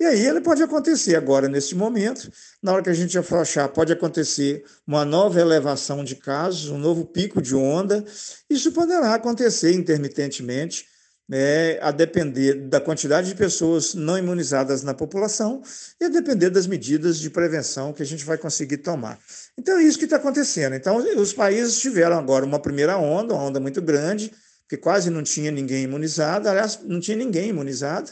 E 0.00 0.04
aí 0.06 0.26
ele 0.26 0.40
pode 0.40 0.62
acontecer 0.62 1.14
agora, 1.14 1.46
nesse 1.46 1.74
momento, 1.74 2.32
na 2.62 2.72
hora 2.72 2.82
que 2.82 2.88
a 2.88 2.94
gente 2.94 3.18
afrouxar, 3.18 3.68
pode 3.68 3.92
acontecer 3.92 4.64
uma 4.86 5.04
nova 5.04 5.38
elevação 5.38 6.02
de 6.02 6.16
casos, 6.16 6.70
um 6.70 6.78
novo 6.78 7.04
pico 7.04 7.42
de 7.42 7.54
onda. 7.54 8.02
Isso 8.48 8.72
poderá 8.72 9.14
acontecer 9.14 9.74
intermitentemente, 9.74 10.86
né, 11.30 11.78
a 11.80 11.92
depender 11.92 12.54
da 12.54 12.80
quantidade 12.80 13.28
de 13.28 13.36
pessoas 13.36 13.94
não 13.94 14.18
imunizadas 14.18 14.82
na 14.82 14.92
população 14.92 15.62
e 16.00 16.06
a 16.06 16.08
depender 16.08 16.50
das 16.50 16.66
medidas 16.66 17.20
de 17.20 17.30
prevenção 17.30 17.92
que 17.92 18.02
a 18.02 18.06
gente 18.06 18.24
vai 18.24 18.36
conseguir 18.36 18.78
tomar. 18.78 19.16
Então, 19.56 19.78
é 19.78 19.84
isso 19.84 19.96
que 19.96 20.06
está 20.06 20.16
acontecendo. 20.16 20.74
Então, 20.74 20.96
os 20.96 21.32
países 21.32 21.78
tiveram 21.78 22.18
agora 22.18 22.44
uma 22.44 22.58
primeira 22.58 22.98
onda, 22.98 23.32
uma 23.32 23.44
onda 23.44 23.60
muito 23.60 23.80
grande, 23.80 24.32
que 24.68 24.76
quase 24.76 25.08
não 25.08 25.22
tinha 25.22 25.52
ninguém 25.52 25.84
imunizado, 25.84 26.48
aliás, 26.48 26.80
não 26.82 26.98
tinha 26.98 27.16
ninguém 27.16 27.50
imunizado, 27.50 28.10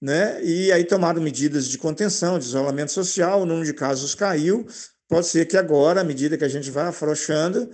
né? 0.00 0.40
e 0.40 0.70
aí 0.70 0.84
tomaram 0.84 1.20
medidas 1.20 1.66
de 1.66 1.76
contenção, 1.76 2.38
de 2.38 2.44
isolamento 2.44 2.92
social, 2.92 3.42
o 3.42 3.46
número 3.46 3.66
de 3.66 3.74
casos 3.74 4.14
caiu. 4.14 4.64
Pode 5.08 5.26
ser 5.26 5.46
que 5.46 5.56
agora, 5.56 6.02
à 6.02 6.04
medida 6.04 6.38
que 6.38 6.44
a 6.44 6.48
gente 6.48 6.70
vai 6.70 6.86
afrouxando, 6.86 7.68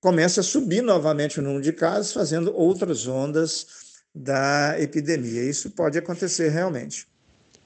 comece 0.00 0.38
a 0.38 0.42
subir 0.44 0.82
novamente 0.82 1.40
o 1.40 1.42
número 1.42 1.62
de 1.62 1.72
casos, 1.72 2.12
fazendo 2.12 2.54
outras 2.54 3.08
ondas 3.08 3.82
da 4.14 4.76
epidemia. 4.78 5.42
Isso 5.42 5.70
pode 5.70 5.98
acontecer 5.98 6.50
realmente. 6.50 7.06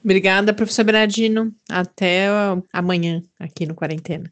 Obrigada, 0.03 0.53
professor 0.53 0.83
Bernardino. 0.83 1.53
Até 1.69 2.27
amanhã 2.73 3.21
aqui 3.39 3.65
no 3.65 3.75
Quarentena. 3.75 4.31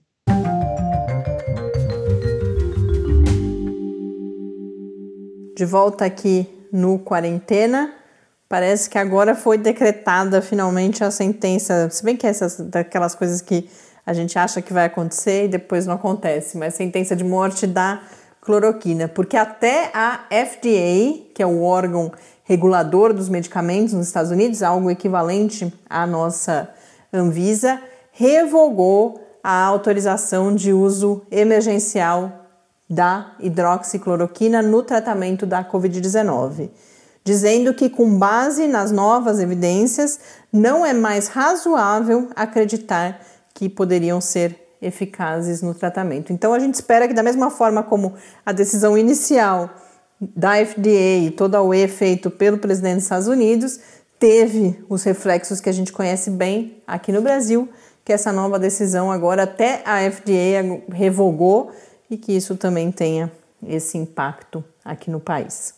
De 5.55 5.65
volta 5.65 6.05
aqui 6.05 6.47
no 6.71 6.99
Quarentena. 6.99 7.93
Parece 8.49 8.89
que 8.89 8.97
agora 8.97 9.35
foi 9.35 9.57
decretada 9.57 10.41
finalmente 10.41 11.03
a 11.03 11.11
sentença. 11.11 11.89
Se 11.89 12.03
bem 12.03 12.15
que 12.15 12.25
é 12.25 12.29
essas 12.29 12.57
daquelas 12.57 13.13
coisas 13.13 13.41
que 13.41 13.69
a 14.05 14.13
gente 14.13 14.39
acha 14.39 14.61
que 14.61 14.71
vai 14.71 14.85
acontecer 14.85 15.45
e 15.45 15.47
depois 15.49 15.85
não 15.85 15.95
acontece, 15.95 16.57
mas 16.57 16.75
sentença 16.75 17.13
de 17.13 17.25
morte 17.25 17.67
da 17.67 18.01
cloroquina, 18.47 19.09
porque 19.09 19.35
até 19.35 19.91
a 19.93 20.21
FDA, 20.31 21.27
que 21.35 21.43
é 21.43 21.45
o 21.45 21.63
órgão 21.63 22.13
regulador 22.45 23.13
dos 23.13 23.27
medicamentos 23.27 23.93
nos 23.93 24.07
Estados 24.07 24.31
Unidos, 24.31 24.63
algo 24.63 24.89
equivalente 24.89 25.71
à 25.89 26.07
nossa 26.07 26.69
Anvisa, 27.11 27.77
revogou 28.09 29.21
a 29.43 29.65
autorização 29.65 30.55
de 30.55 30.71
uso 30.71 31.23
emergencial 31.29 32.45
da 32.89 33.35
hidroxicloroquina 33.41 34.61
no 34.61 34.81
tratamento 34.81 35.45
da 35.45 35.61
Covid-19, 35.61 36.69
dizendo 37.25 37.73
que, 37.73 37.89
com 37.89 38.17
base 38.17 38.65
nas 38.65 38.93
novas 38.93 39.41
evidências, 39.41 40.21
não 40.53 40.85
é 40.85 40.93
mais 40.93 41.27
razoável 41.27 42.29
acreditar 42.33 43.19
que 43.53 43.67
poderiam 43.67 44.21
ser 44.21 44.66
eficazes 44.81 45.61
no 45.61 45.73
tratamento. 45.73 46.31
Então 46.31 46.53
a 46.53 46.59
gente 46.59 46.75
espera 46.75 47.07
que 47.07 47.13
da 47.13 47.23
mesma 47.23 47.49
forma 47.49 47.83
como 47.83 48.13
a 48.45 48.51
decisão 48.51 48.97
inicial 48.97 49.69
da 50.19 50.53
FDA 50.65 51.25
e 51.25 51.31
toda 51.31 51.59
a 51.59 51.61
UE 51.61 51.87
pelo 52.37 52.57
presidente 52.57 52.95
dos 52.95 53.03
Estados 53.03 53.27
Unidos 53.27 53.79
teve 54.19 54.83
os 54.89 55.03
reflexos 55.03 55.61
que 55.61 55.69
a 55.69 55.73
gente 55.73 55.91
conhece 55.91 56.31
bem 56.31 56.81
aqui 56.87 57.11
no 57.11 57.21
Brasil, 57.21 57.69
que 58.03 58.11
essa 58.11 58.31
nova 58.31 58.57
decisão 58.57 59.11
agora 59.11 59.43
até 59.43 59.81
a 59.85 59.99
FDA 60.09 60.81
revogou 60.91 61.71
e 62.09 62.17
que 62.17 62.35
isso 62.35 62.55
também 62.55 62.91
tenha 62.91 63.31
esse 63.67 63.97
impacto 63.97 64.63
aqui 64.83 65.11
no 65.11 65.19
país. 65.19 65.75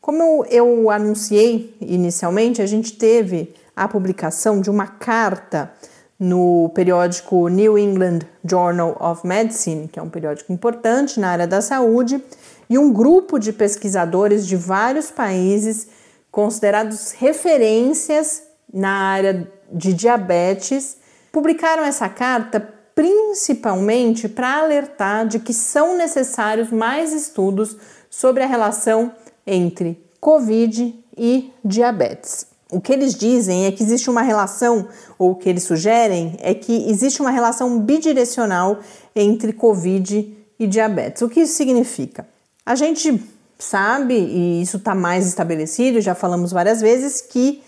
Como 0.00 0.44
eu 0.46 0.90
anunciei 0.90 1.76
inicialmente, 1.80 2.62
a 2.62 2.66
gente 2.66 2.94
teve 2.94 3.54
a 3.76 3.86
publicação 3.86 4.60
de 4.60 4.70
uma 4.70 4.86
carta 4.86 5.70
no 6.18 6.70
periódico 6.74 7.48
New 7.48 7.78
England 7.78 8.20
Journal 8.44 8.96
of 9.00 9.26
Medicine, 9.26 9.88
que 9.88 9.98
é 9.98 10.02
um 10.02 10.10
periódico 10.10 10.52
importante 10.52 11.20
na 11.20 11.30
área 11.30 11.46
da 11.46 11.60
saúde, 11.60 12.22
e 12.68 12.76
um 12.76 12.92
grupo 12.92 13.38
de 13.38 13.52
pesquisadores 13.52 14.46
de 14.46 14.56
vários 14.56 15.10
países 15.10 15.88
considerados 16.30 17.12
referências 17.12 18.42
na 18.72 18.90
área 18.90 19.50
de 19.72 19.94
diabetes 19.94 20.96
publicaram 21.32 21.84
essa 21.84 22.08
carta 22.08 22.60
principalmente 22.94 24.28
para 24.28 24.58
alertar 24.58 25.26
de 25.26 25.38
que 25.38 25.54
são 25.54 25.96
necessários 25.96 26.72
mais 26.72 27.12
estudos 27.12 27.76
sobre 28.10 28.42
a 28.42 28.46
relação 28.46 29.12
entre 29.46 30.04
Covid 30.20 30.98
e 31.16 31.52
diabetes. 31.64 32.47
O 32.70 32.80
que 32.80 32.92
eles 32.92 33.14
dizem 33.14 33.64
é 33.64 33.72
que 33.72 33.82
existe 33.82 34.10
uma 34.10 34.20
relação, 34.20 34.88
ou 35.18 35.30
o 35.30 35.34
que 35.34 35.48
eles 35.48 35.62
sugerem 35.62 36.36
é 36.40 36.52
que 36.52 36.90
existe 36.90 37.20
uma 37.20 37.30
relação 37.30 37.80
bidirecional 37.80 38.78
entre 39.16 39.54
Covid 39.54 40.36
e 40.58 40.66
diabetes. 40.66 41.22
O 41.22 41.28
que 41.28 41.40
isso 41.40 41.54
significa? 41.54 42.28
A 42.66 42.74
gente 42.74 43.22
sabe, 43.58 44.14
e 44.14 44.62
isso 44.62 44.76
está 44.76 44.94
mais 44.94 45.26
estabelecido, 45.26 46.00
já 46.00 46.14
falamos 46.14 46.52
várias 46.52 46.80
vezes, 46.82 47.22
que 47.22 47.62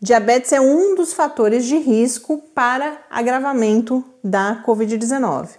diabetes 0.00 0.52
é 0.52 0.60
um 0.60 0.94
dos 0.94 1.12
fatores 1.12 1.66
de 1.66 1.76
risco 1.76 2.38
para 2.54 2.98
agravamento 3.10 4.02
da 4.24 4.62
Covid-19. 4.66 5.50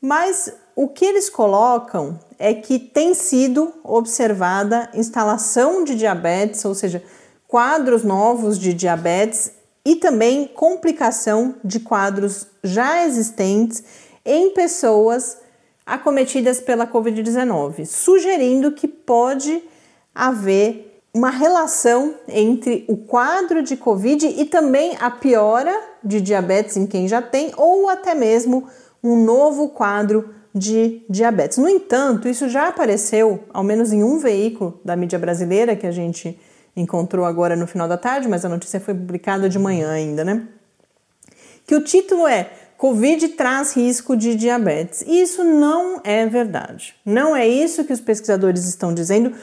Mas 0.00 0.52
o 0.76 0.88
que 0.88 1.04
eles 1.04 1.30
colocam 1.30 2.18
é 2.38 2.54
que 2.54 2.78
tem 2.78 3.14
sido 3.14 3.72
observada 3.82 4.90
instalação 4.94 5.84
de 5.84 5.94
diabetes, 5.94 6.64
ou 6.64 6.74
seja, 6.74 7.02
quadros 7.50 8.04
novos 8.04 8.56
de 8.56 8.72
diabetes 8.72 9.50
e 9.84 9.96
também 9.96 10.46
complicação 10.46 11.56
de 11.64 11.80
quadros 11.80 12.46
já 12.62 13.04
existentes 13.04 13.82
em 14.24 14.54
pessoas 14.54 15.38
acometidas 15.84 16.60
pela 16.60 16.86
Covid-19, 16.86 17.84
sugerindo 17.86 18.70
que 18.70 18.86
pode 18.86 19.60
haver 20.14 21.02
uma 21.12 21.30
relação 21.30 22.14
entre 22.28 22.84
o 22.86 22.96
quadro 22.96 23.64
de 23.64 23.76
Covid 23.76 24.24
e 24.28 24.44
também 24.44 24.96
a 25.00 25.10
piora 25.10 25.76
de 26.04 26.20
diabetes 26.20 26.76
em 26.76 26.86
quem 26.86 27.08
já 27.08 27.20
tem, 27.20 27.52
ou 27.56 27.88
até 27.88 28.14
mesmo 28.14 28.68
um 29.02 29.24
novo 29.24 29.70
quadro 29.70 30.32
de 30.54 31.02
diabetes. 31.10 31.58
No 31.58 31.68
entanto, 31.68 32.28
isso 32.28 32.48
já 32.48 32.68
apareceu, 32.68 33.40
ao 33.52 33.64
menos 33.64 33.92
em 33.92 34.04
um 34.04 34.18
veículo 34.20 34.80
da 34.84 34.94
mídia 34.94 35.18
brasileira 35.18 35.74
que 35.74 35.86
a 35.86 35.90
gente 35.90 36.38
encontrou 36.76 37.24
agora 37.24 37.56
no 37.56 37.66
final 37.66 37.88
da 37.88 37.96
tarde, 37.96 38.28
mas 38.28 38.44
a 38.44 38.48
notícia 38.48 38.80
foi 38.80 38.94
publicada 38.94 39.48
de 39.48 39.58
manhã 39.58 39.90
ainda, 39.90 40.24
né? 40.24 40.46
Que 41.66 41.74
o 41.74 41.82
título 41.82 42.26
é 42.26 42.50
Covid 42.76 43.28
traz 43.30 43.76
risco 43.76 44.16
de 44.16 44.34
diabetes. 44.34 45.02
Isso 45.06 45.44
não 45.44 46.00
é 46.02 46.24
verdade. 46.26 46.94
Não 47.04 47.36
é 47.36 47.46
isso 47.46 47.84
que 47.84 47.92
os 47.92 48.00
pesquisadores 48.00 48.64
estão 48.64 48.94
dizendo. 48.94 49.34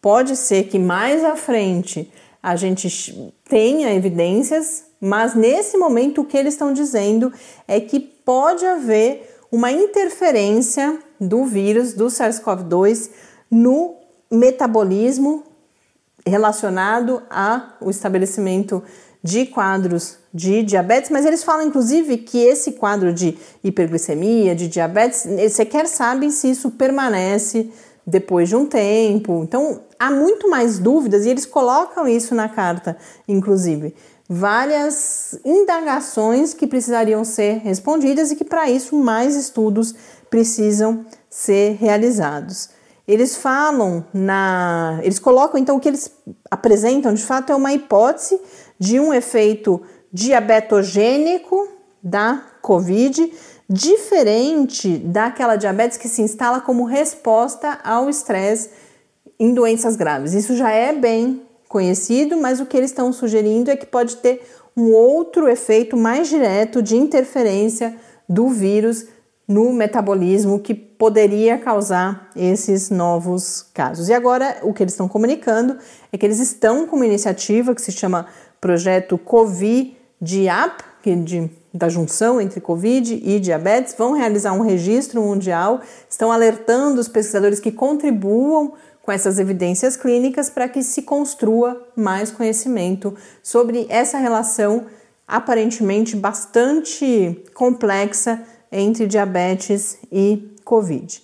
Pode 0.00 0.36
ser 0.36 0.68
que 0.68 0.78
mais 0.78 1.24
à 1.24 1.34
frente 1.34 2.12
a 2.40 2.54
gente 2.54 3.34
tenha 3.48 3.92
evidências, 3.92 4.84
mas 5.00 5.34
nesse 5.34 5.76
momento 5.76 6.20
o 6.20 6.24
que 6.24 6.36
eles 6.36 6.54
estão 6.54 6.72
dizendo 6.72 7.32
é 7.66 7.80
que 7.80 7.98
pode 7.98 8.64
haver 8.64 9.36
uma 9.50 9.72
interferência 9.72 10.98
do 11.20 11.44
vírus 11.44 11.92
do 11.92 12.06
SARS-CoV-2 12.06 13.10
no 13.50 13.96
metabolismo 14.30 15.42
relacionado 16.26 17.22
ao 17.30 17.88
estabelecimento 17.88 18.82
de 19.22 19.46
quadros 19.46 20.18
de 20.32 20.62
diabetes, 20.62 21.10
mas 21.10 21.24
eles 21.24 21.42
falam 21.42 21.66
inclusive 21.66 22.18
que 22.18 22.38
esse 22.38 22.72
quadro 22.72 23.12
de 23.12 23.38
hiperglicemia, 23.64 24.54
de 24.54 24.68
diabetes, 24.68 25.26
sequer 25.50 25.86
sabem 25.86 26.30
se 26.30 26.50
isso 26.50 26.70
permanece 26.72 27.70
depois 28.06 28.48
de 28.48 28.54
um 28.54 28.66
tempo. 28.66 29.42
Então, 29.42 29.80
há 29.98 30.10
muito 30.10 30.48
mais 30.48 30.78
dúvidas 30.78 31.24
e 31.24 31.30
eles 31.30 31.46
colocam 31.46 32.06
isso 32.06 32.34
na 32.34 32.48
carta, 32.48 32.96
inclusive. 33.26 33.94
Várias 34.28 35.38
indagações 35.44 36.52
que 36.52 36.66
precisariam 36.66 37.24
ser 37.24 37.58
respondidas 37.58 38.30
e 38.30 38.36
que, 38.36 38.44
para 38.44 38.70
isso, 38.70 38.96
mais 38.96 39.34
estudos 39.34 39.94
precisam 40.28 41.04
ser 41.30 41.76
realizados. 41.80 42.75
Eles 43.06 43.36
falam 43.36 44.04
na. 44.12 44.98
Eles 45.02 45.18
colocam, 45.18 45.60
então, 45.60 45.76
o 45.76 45.80
que 45.80 45.88
eles 45.88 46.10
apresentam 46.50 47.14
de 47.14 47.22
fato 47.22 47.52
é 47.52 47.56
uma 47.56 47.72
hipótese 47.72 48.40
de 48.78 48.98
um 48.98 49.14
efeito 49.14 49.80
diabetogênico 50.12 51.68
da 52.02 52.42
Covid, 52.60 53.32
diferente 53.68 54.98
daquela 54.98 55.56
diabetes 55.56 55.96
que 55.96 56.08
se 56.08 56.22
instala 56.22 56.60
como 56.60 56.84
resposta 56.84 57.78
ao 57.84 58.08
estresse 58.08 58.70
em 59.38 59.54
doenças 59.54 59.96
graves. 59.96 60.32
Isso 60.32 60.56
já 60.56 60.70
é 60.70 60.92
bem 60.92 61.42
conhecido, 61.68 62.36
mas 62.36 62.60
o 62.60 62.66
que 62.66 62.76
eles 62.76 62.90
estão 62.90 63.12
sugerindo 63.12 63.70
é 63.70 63.76
que 63.76 63.86
pode 63.86 64.16
ter 64.16 64.42
um 64.76 64.92
outro 64.92 65.48
efeito 65.48 65.96
mais 65.96 66.28
direto 66.28 66.82
de 66.82 66.96
interferência 66.96 67.96
do 68.28 68.48
vírus 68.48 69.06
no 69.46 69.72
metabolismo 69.72 70.58
que 70.58 70.74
poderia 70.74 71.56
causar 71.56 72.30
esses 72.34 72.90
novos 72.90 73.64
casos. 73.72 74.08
E 74.08 74.14
agora 74.14 74.58
o 74.62 74.72
que 74.72 74.82
eles 74.82 74.92
estão 74.92 75.08
comunicando 75.08 75.76
é 76.10 76.18
que 76.18 76.26
eles 76.26 76.40
estão 76.40 76.86
com 76.86 76.96
uma 76.96 77.06
iniciativa 77.06 77.74
que 77.74 77.80
se 77.82 77.92
chama 77.92 78.26
Projeto 78.60 79.16
COVID-DIAP, 79.16 80.82
que 81.02 81.10
é 81.10 81.14
de, 81.14 81.50
da 81.72 81.88
junção 81.88 82.40
entre 82.40 82.60
Covid 82.60 83.22
e 83.22 83.38
diabetes, 83.38 83.94
vão 83.96 84.12
realizar 84.12 84.52
um 84.52 84.62
registro 84.62 85.22
mundial, 85.22 85.80
estão 86.10 86.32
alertando 86.32 87.00
os 87.00 87.06
pesquisadores 87.06 87.60
que 87.60 87.70
contribuam 87.70 88.72
com 89.02 89.12
essas 89.12 89.38
evidências 89.38 89.96
clínicas 89.96 90.50
para 90.50 90.68
que 90.68 90.82
se 90.82 91.02
construa 91.02 91.80
mais 91.94 92.32
conhecimento 92.32 93.14
sobre 93.40 93.86
essa 93.88 94.18
relação 94.18 94.86
aparentemente 95.28 96.16
bastante 96.16 97.44
complexa 97.54 98.42
entre 98.70 99.06
diabetes 99.06 99.98
e 100.10 100.54
Covid. 100.64 101.22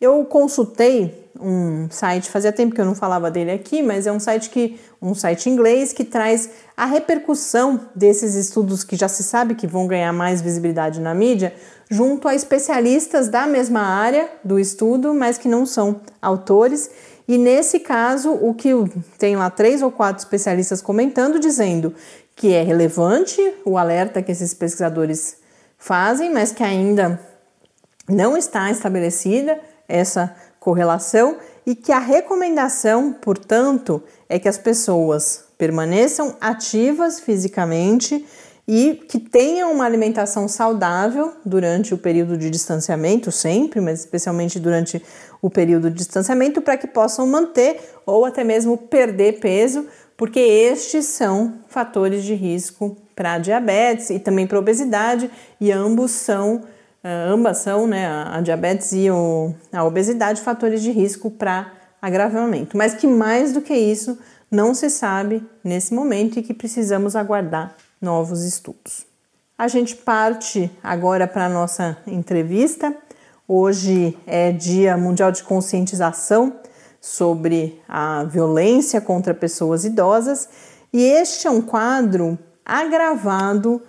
Eu 0.00 0.24
consultei 0.26 1.26
um 1.40 1.88
site, 1.90 2.30
fazia 2.30 2.52
tempo 2.52 2.74
que 2.74 2.80
eu 2.80 2.84
não 2.84 2.94
falava 2.94 3.30
dele 3.30 3.50
aqui, 3.50 3.82
mas 3.82 4.06
é 4.06 4.12
um 4.12 4.20
site 4.20 4.50
que 4.50 4.78
um 5.00 5.14
site 5.14 5.48
inglês 5.48 5.92
que 5.92 6.04
traz 6.04 6.50
a 6.76 6.86
repercussão 6.86 7.80
desses 7.94 8.34
estudos 8.34 8.84
que 8.84 8.96
já 8.96 9.08
se 9.08 9.22
sabe 9.22 9.54
que 9.54 9.66
vão 9.66 9.86
ganhar 9.86 10.12
mais 10.12 10.40
visibilidade 10.40 11.00
na 11.00 11.14
mídia, 11.14 11.54
junto 11.90 12.28
a 12.28 12.34
especialistas 12.34 13.28
da 13.28 13.46
mesma 13.46 13.80
área 13.80 14.28
do 14.44 14.58
estudo, 14.58 15.14
mas 15.14 15.38
que 15.38 15.48
não 15.48 15.64
são 15.64 16.00
autores. 16.20 16.90
E 17.28 17.38
nesse 17.38 17.80
caso, 17.80 18.32
o 18.32 18.54
que 18.54 18.70
tem 19.18 19.36
lá 19.36 19.50
três 19.50 19.82
ou 19.82 19.90
quatro 19.90 20.22
especialistas 20.22 20.80
comentando, 20.80 21.38
dizendo 21.38 21.94
que 22.34 22.52
é 22.52 22.62
relevante 22.62 23.40
o 23.64 23.78
alerta 23.78 24.22
que 24.22 24.32
esses 24.32 24.52
pesquisadores 24.52 25.38
fazem, 25.78 26.32
mas 26.32 26.52
que 26.52 26.62
ainda 26.62 27.20
não 28.08 28.36
está 28.36 28.70
estabelecida 28.70 29.58
essa 29.88 30.34
correlação 30.58 31.36
e 31.64 31.74
que 31.74 31.92
a 31.92 31.98
recomendação, 31.98 33.12
portanto, 33.12 34.02
é 34.28 34.38
que 34.38 34.48
as 34.48 34.58
pessoas 34.58 35.44
permaneçam 35.58 36.36
ativas 36.40 37.20
fisicamente 37.20 38.26
e 38.68 38.94
que 39.08 39.20
tenham 39.20 39.72
uma 39.72 39.84
alimentação 39.84 40.48
saudável 40.48 41.34
durante 41.44 41.94
o 41.94 41.98
período 41.98 42.36
de 42.36 42.50
distanciamento, 42.50 43.30
sempre, 43.30 43.80
mas 43.80 44.00
especialmente 44.00 44.58
durante 44.58 45.00
o 45.40 45.48
período 45.48 45.88
de 45.88 45.96
distanciamento, 45.96 46.60
para 46.60 46.76
que 46.76 46.88
possam 46.88 47.26
manter 47.26 47.80
ou 48.04 48.24
até 48.24 48.42
mesmo 48.42 48.76
perder 48.76 49.38
peso, 49.38 49.86
porque 50.16 50.40
estes 50.40 51.06
são 51.06 51.54
fatores 51.68 52.24
de 52.24 52.34
risco 52.34 52.96
para 53.14 53.38
diabetes 53.38 54.10
e 54.10 54.18
também 54.18 54.46
para 54.46 54.58
obesidade, 54.58 55.30
e 55.60 55.70
ambos 55.70 56.10
são, 56.10 56.56
uh, 56.56 57.32
ambas 57.32 57.58
são, 57.58 57.86
né, 57.86 58.06
a 58.06 58.40
diabetes 58.40 58.92
e 58.92 59.06
a 59.72 59.84
obesidade, 59.84 60.40
fatores 60.40 60.82
de 60.82 60.90
risco 60.90 61.30
para 61.30 61.72
agravamento. 62.00 62.76
Mas 62.76 62.94
que 62.94 63.06
mais 63.06 63.52
do 63.52 63.60
que 63.60 63.74
isso 63.74 64.18
não 64.50 64.74
se 64.74 64.88
sabe 64.90 65.44
nesse 65.62 65.92
momento 65.92 66.38
e 66.38 66.42
que 66.42 66.54
precisamos 66.54 67.16
aguardar 67.16 67.74
novos 68.00 68.44
estudos. 68.44 69.06
A 69.58 69.68
gente 69.68 69.96
parte 69.96 70.70
agora 70.82 71.26
para 71.26 71.46
a 71.46 71.48
nossa 71.48 71.96
entrevista. 72.06 72.94
Hoje 73.48 74.16
é 74.26 74.52
Dia 74.52 74.96
Mundial 74.96 75.32
de 75.32 75.42
Conscientização 75.42 76.52
sobre 77.06 77.80
a 77.88 78.24
violência 78.24 79.00
contra 79.00 79.32
pessoas 79.32 79.84
idosas 79.84 80.48
e 80.92 81.04
este 81.04 81.46
é 81.46 81.50
um 81.50 81.62
quadro 81.62 82.36
agravado. 82.64 83.80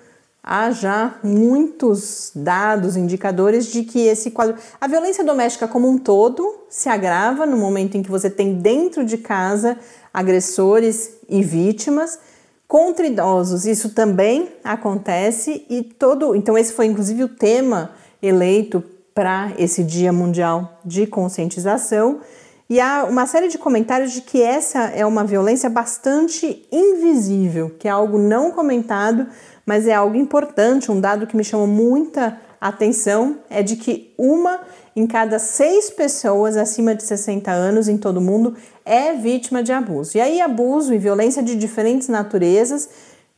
Há 0.43 0.69
já 0.69 1.15
muitos 1.23 2.31
dados, 2.35 2.95
indicadores 2.95 3.65
de 3.65 3.83
que 3.83 4.05
esse 4.05 4.29
quadro. 4.29 4.55
A 4.79 4.87
violência 4.87 5.23
doméstica 5.23 5.67
como 5.67 5.89
um 5.89 5.97
todo 5.97 6.59
se 6.69 6.89
agrava 6.89 7.43
no 7.45 7.57
momento 7.57 7.97
em 7.97 8.03
que 8.03 8.09
você 8.09 8.29
tem 8.29 8.53
dentro 8.53 9.03
de 9.03 9.17
casa 9.17 9.77
agressores 10.13 11.17
e 11.27 11.41
vítimas. 11.41 12.19
Contra 12.67 13.07
idosos, 13.07 13.65
isso 13.65 13.89
também 13.89 14.49
acontece 14.63 15.65
e 15.69 15.81
todo. 15.81 16.35
Então, 16.35 16.55
esse 16.55 16.71
foi 16.71 16.85
inclusive 16.85 17.23
o 17.23 17.29
tema 17.29 17.91
eleito 18.21 18.83
para 19.13 19.53
esse 19.57 19.83
Dia 19.83 20.13
Mundial 20.13 20.79
de 20.85 21.07
Conscientização. 21.07 22.21
E 22.69 22.81
há 22.81 23.05
uma 23.05 23.25
série 23.25 23.47
de 23.47 23.57
comentários 23.57 24.11
de 24.11 24.21
que 24.21 24.41
essa 24.41 24.85
é 24.89 25.05
uma 25.05 25.23
violência 25.23 25.69
bastante 25.69 26.67
invisível, 26.69 27.73
que 27.79 27.87
é 27.87 27.91
algo 27.91 28.17
não 28.17 28.51
comentado, 28.51 29.25
mas 29.65 29.87
é 29.87 29.93
algo 29.93 30.17
importante. 30.17 30.91
Um 30.91 30.99
dado 30.99 31.25
que 31.25 31.37
me 31.37 31.45
chamou 31.45 31.65
muita 31.65 32.37
atenção 32.59 33.37
é 33.49 33.63
de 33.63 33.77
que 33.77 34.13
uma 34.17 34.59
em 34.93 35.07
cada 35.07 35.39
seis 35.39 35.89
pessoas 35.89 36.57
acima 36.57 36.93
de 36.93 37.03
60 37.03 37.49
anos 37.51 37.87
em 37.87 37.97
todo 37.97 38.17
o 38.17 38.21
mundo 38.21 38.55
é 38.83 39.13
vítima 39.13 39.63
de 39.63 39.71
abuso. 39.71 40.17
E 40.17 40.21
aí, 40.21 40.41
abuso 40.41 40.93
e 40.93 40.97
violência 40.97 41.41
de 41.41 41.55
diferentes 41.55 42.09
naturezas, 42.09 42.89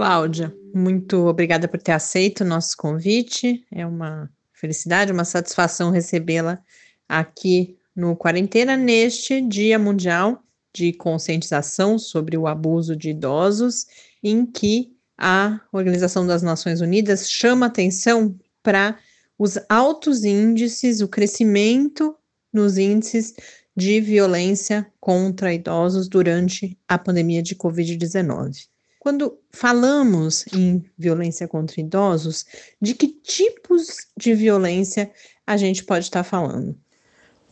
Cláudia, 0.00 0.50
muito 0.72 1.26
obrigada 1.26 1.68
por 1.68 1.78
ter 1.78 1.92
aceito 1.92 2.40
o 2.40 2.46
nosso 2.46 2.74
convite. 2.74 3.66
É 3.70 3.84
uma 3.84 4.30
felicidade, 4.50 5.12
uma 5.12 5.26
satisfação 5.26 5.90
recebê-la 5.90 6.58
aqui 7.06 7.76
no 7.94 8.16
Quarentena 8.16 8.78
neste 8.78 9.42
Dia 9.42 9.78
Mundial 9.78 10.42
de 10.74 10.94
Conscientização 10.94 11.98
sobre 11.98 12.38
o 12.38 12.46
Abuso 12.46 12.96
de 12.96 13.10
Idosos, 13.10 13.84
em 14.22 14.46
que 14.46 14.96
a 15.18 15.60
Organização 15.70 16.26
das 16.26 16.42
Nações 16.42 16.80
Unidas 16.80 17.30
chama 17.30 17.66
atenção 17.66 18.34
para 18.62 18.98
os 19.38 19.58
altos 19.68 20.24
índices, 20.24 21.02
o 21.02 21.08
crescimento 21.08 22.16
nos 22.50 22.78
índices 22.78 23.34
de 23.76 24.00
violência 24.00 24.90
contra 24.98 25.52
idosos 25.52 26.08
durante 26.08 26.74
a 26.88 26.96
pandemia 26.96 27.42
de 27.42 27.54
Covid-19. 27.54 28.69
Quando 29.00 29.40
falamos 29.50 30.44
em 30.54 30.84
violência 30.96 31.48
contra 31.48 31.80
idosos, 31.80 32.44
de 32.78 32.94
que 32.94 33.08
tipos 33.08 34.06
de 34.14 34.34
violência 34.34 35.10
a 35.46 35.56
gente 35.56 35.82
pode 35.84 36.04
estar 36.04 36.22
falando? 36.22 36.76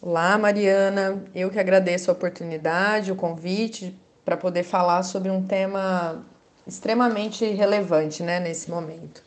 Olá, 0.02 0.36
Mariana. 0.36 1.24
Eu 1.34 1.48
que 1.48 1.58
agradeço 1.58 2.10
a 2.10 2.12
oportunidade, 2.12 3.10
o 3.10 3.16
convite 3.16 3.98
para 4.26 4.36
poder 4.36 4.62
falar 4.62 5.02
sobre 5.04 5.30
um 5.30 5.42
tema 5.42 6.22
extremamente 6.66 7.46
relevante 7.46 8.22
né, 8.22 8.38
nesse 8.38 8.70
momento. 8.70 9.22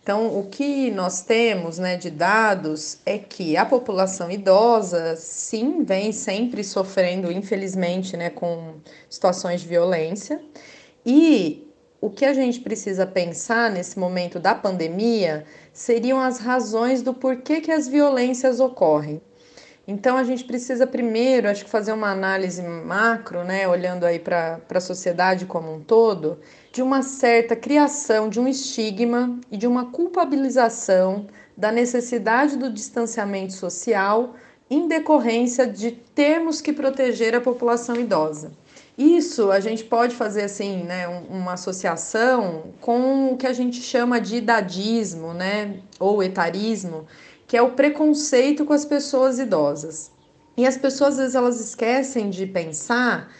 Então, 0.00 0.38
o 0.38 0.48
que 0.48 0.92
nós 0.92 1.22
temos 1.22 1.78
né, 1.78 1.96
de 1.96 2.10
dados 2.10 2.98
é 3.04 3.18
que 3.18 3.56
a 3.56 3.66
população 3.66 4.30
idosa, 4.30 5.16
sim, 5.16 5.82
vem 5.82 6.12
sempre 6.12 6.62
sofrendo, 6.62 7.32
infelizmente, 7.32 8.16
né, 8.16 8.30
com 8.30 8.74
situações 9.10 9.62
de 9.62 9.66
violência. 9.66 10.40
E 11.08 11.72
o 12.00 12.10
que 12.10 12.24
a 12.24 12.34
gente 12.34 12.58
precisa 12.58 13.06
pensar 13.06 13.70
nesse 13.70 13.96
momento 13.96 14.40
da 14.40 14.56
pandemia 14.56 15.44
seriam 15.72 16.20
as 16.20 16.40
razões 16.40 17.00
do 17.00 17.14
porquê 17.14 17.60
que 17.60 17.70
as 17.70 17.86
violências 17.86 18.58
ocorrem. 18.58 19.22
Então 19.86 20.16
a 20.16 20.24
gente 20.24 20.42
precisa 20.42 20.84
primeiro, 20.84 21.48
acho 21.48 21.64
que 21.64 21.70
fazer 21.70 21.92
uma 21.92 22.10
análise 22.10 22.60
macro, 22.60 23.44
né, 23.44 23.68
olhando 23.68 24.02
aí 24.02 24.18
para 24.18 24.60
a 24.68 24.80
sociedade 24.80 25.46
como 25.46 25.72
um 25.72 25.80
todo, 25.80 26.40
de 26.72 26.82
uma 26.82 27.02
certa 27.02 27.54
criação 27.54 28.28
de 28.28 28.40
um 28.40 28.48
estigma 28.48 29.38
e 29.48 29.56
de 29.56 29.68
uma 29.68 29.92
culpabilização 29.92 31.28
da 31.56 31.70
necessidade 31.70 32.56
do 32.56 32.68
distanciamento 32.68 33.52
social 33.52 34.34
em 34.68 34.88
decorrência 34.88 35.68
de 35.68 35.92
termos 35.92 36.60
que 36.60 36.72
proteger 36.72 37.36
a 37.36 37.40
população 37.40 37.94
idosa. 37.94 38.50
Isso 38.96 39.50
a 39.50 39.60
gente 39.60 39.84
pode 39.84 40.14
fazer 40.14 40.44
assim, 40.44 40.82
né, 40.84 41.06
uma 41.28 41.52
associação 41.52 42.72
com 42.80 43.32
o 43.32 43.36
que 43.36 43.46
a 43.46 43.52
gente 43.52 43.82
chama 43.82 44.18
de 44.18 44.36
idadismo, 44.36 45.34
né, 45.34 45.80
ou 46.00 46.22
etarismo, 46.22 47.06
que 47.46 47.56
é 47.56 47.62
o 47.62 47.72
preconceito 47.72 48.64
com 48.64 48.72
as 48.72 48.86
pessoas 48.86 49.38
idosas. 49.38 50.10
E 50.56 50.66
as 50.66 50.78
pessoas 50.78 51.14
às 51.14 51.18
vezes 51.18 51.34
elas 51.34 51.60
esquecem 51.60 52.30
de 52.30 52.46
pensar 52.46 53.30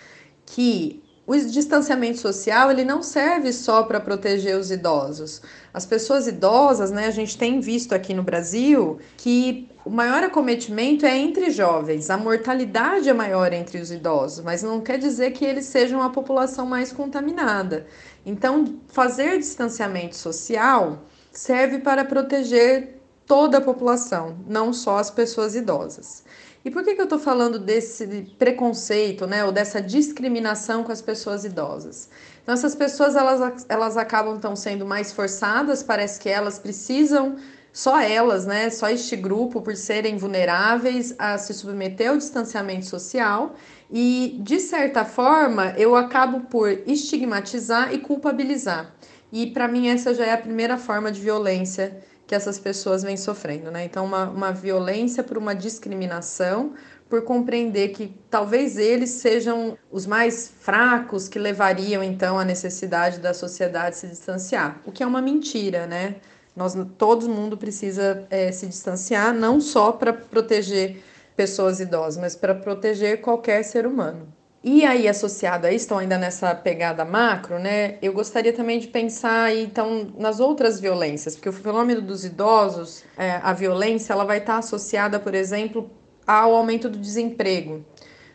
que 0.44 1.02
o 1.26 1.34
distanciamento 1.36 2.18
social 2.18 2.70
ele 2.70 2.84
não 2.84 3.02
serve 3.02 3.52
só 3.52 3.82
para 3.82 3.98
proteger 3.98 4.56
os 4.56 4.70
idosos. 4.70 5.42
As 5.76 5.84
pessoas 5.84 6.26
idosas, 6.26 6.90
né, 6.90 7.06
a 7.06 7.10
gente 7.10 7.36
tem 7.36 7.60
visto 7.60 7.94
aqui 7.94 8.14
no 8.14 8.22
Brasil 8.22 8.98
que 9.18 9.68
o 9.84 9.90
maior 9.90 10.22
acometimento 10.24 11.04
é 11.04 11.14
entre 11.14 11.50
jovens. 11.50 12.08
A 12.08 12.16
mortalidade 12.16 13.10
é 13.10 13.12
maior 13.12 13.52
entre 13.52 13.78
os 13.78 13.90
idosos, 13.90 14.42
mas 14.42 14.62
não 14.62 14.80
quer 14.80 14.96
dizer 14.98 15.32
que 15.32 15.44
eles 15.44 15.66
sejam 15.66 16.00
a 16.00 16.08
população 16.08 16.64
mais 16.64 16.94
contaminada. 16.94 17.86
Então, 18.24 18.64
fazer 18.88 19.36
distanciamento 19.36 20.16
social 20.16 21.02
serve 21.30 21.80
para 21.80 22.06
proteger 22.06 22.98
toda 23.26 23.58
a 23.58 23.60
população, 23.60 24.38
não 24.48 24.72
só 24.72 24.96
as 24.96 25.10
pessoas 25.10 25.54
idosas. 25.54 26.24
E 26.64 26.70
por 26.70 26.82
que, 26.82 26.94
que 26.94 27.00
eu 27.00 27.04
estou 27.04 27.18
falando 27.18 27.58
desse 27.58 28.06
preconceito, 28.38 29.26
né, 29.26 29.44
ou 29.44 29.52
dessa 29.52 29.80
discriminação 29.80 30.82
com 30.82 30.90
as 30.90 31.02
pessoas 31.02 31.44
idosas? 31.44 32.08
Então, 32.46 32.54
essas 32.54 32.76
pessoas 32.76 33.16
elas, 33.16 33.66
elas 33.68 33.96
acabam 33.96 34.36
então 34.36 34.54
sendo 34.54 34.86
mais 34.86 35.12
forçadas, 35.12 35.82
parece 35.82 36.20
que 36.20 36.28
elas 36.28 36.60
precisam, 36.60 37.34
só 37.72 37.98
elas, 37.98 38.46
né, 38.46 38.70
só 38.70 38.88
este 38.88 39.16
grupo, 39.16 39.60
por 39.60 39.74
serem 39.74 40.16
vulneráveis 40.16 41.12
a 41.18 41.36
se 41.38 41.52
submeter 41.52 42.10
ao 42.10 42.16
distanciamento 42.16 42.86
social. 42.86 43.56
E, 43.90 44.38
de 44.44 44.60
certa 44.60 45.04
forma, 45.04 45.74
eu 45.76 45.96
acabo 45.96 46.42
por 46.42 46.70
estigmatizar 46.86 47.92
e 47.92 47.98
culpabilizar. 47.98 48.94
E, 49.32 49.48
para 49.48 49.66
mim, 49.66 49.88
essa 49.88 50.14
já 50.14 50.26
é 50.26 50.32
a 50.32 50.38
primeira 50.38 50.78
forma 50.78 51.10
de 51.10 51.20
violência 51.20 52.00
que 52.26 52.34
essas 52.34 52.58
pessoas 52.58 53.02
vêm 53.02 53.16
sofrendo, 53.16 53.70
né? 53.70 53.84
Então, 53.84 54.04
uma, 54.04 54.24
uma 54.28 54.52
violência 54.52 55.22
por 55.22 55.38
uma 55.38 55.54
discriminação, 55.54 56.74
por 57.08 57.22
compreender 57.22 57.90
que 57.90 58.12
talvez 58.28 58.76
eles 58.76 59.10
sejam 59.10 59.78
os 59.92 60.06
mais 60.06 60.52
fracos 60.60 61.28
que 61.28 61.38
levariam 61.38 62.02
então 62.02 62.36
à 62.38 62.44
necessidade 62.44 63.20
da 63.20 63.32
sociedade 63.32 63.96
se 63.96 64.08
distanciar, 64.08 64.80
o 64.84 64.90
que 64.90 65.02
é 65.02 65.06
uma 65.06 65.22
mentira, 65.22 65.86
né? 65.86 66.16
Nós, 66.54 66.74
todo 66.98 67.28
mundo 67.28 67.56
precisa 67.56 68.26
é, 68.30 68.50
se 68.50 68.66
distanciar, 68.66 69.32
não 69.32 69.60
só 69.60 69.92
para 69.92 70.12
proteger 70.12 71.02
pessoas 71.36 71.80
idosas, 71.80 72.16
mas 72.16 72.34
para 72.34 72.54
proteger 72.54 73.20
qualquer 73.20 73.62
ser 73.62 73.86
humano. 73.86 74.26
E 74.68 74.84
aí, 74.84 75.06
associado 75.06 75.68
a 75.68 75.70
isso, 75.70 75.84
estão 75.84 75.98
ainda 75.98 76.18
nessa 76.18 76.52
pegada 76.52 77.04
macro, 77.04 77.56
né? 77.56 77.98
Eu 78.02 78.12
gostaria 78.12 78.52
também 78.52 78.80
de 78.80 78.88
pensar 78.88 79.54
então 79.54 80.12
nas 80.18 80.40
outras 80.40 80.80
violências, 80.80 81.36
porque 81.36 81.48
o 81.48 81.52
fenômeno 81.52 82.02
dos 82.02 82.24
idosos, 82.24 83.04
é, 83.16 83.38
a 83.44 83.52
violência, 83.52 84.12
ela 84.12 84.24
vai 84.24 84.38
estar 84.38 84.58
associada, 84.58 85.20
por 85.20 85.36
exemplo, 85.36 85.88
ao 86.26 86.52
aumento 86.52 86.88
do 86.88 86.98
desemprego. 86.98 87.84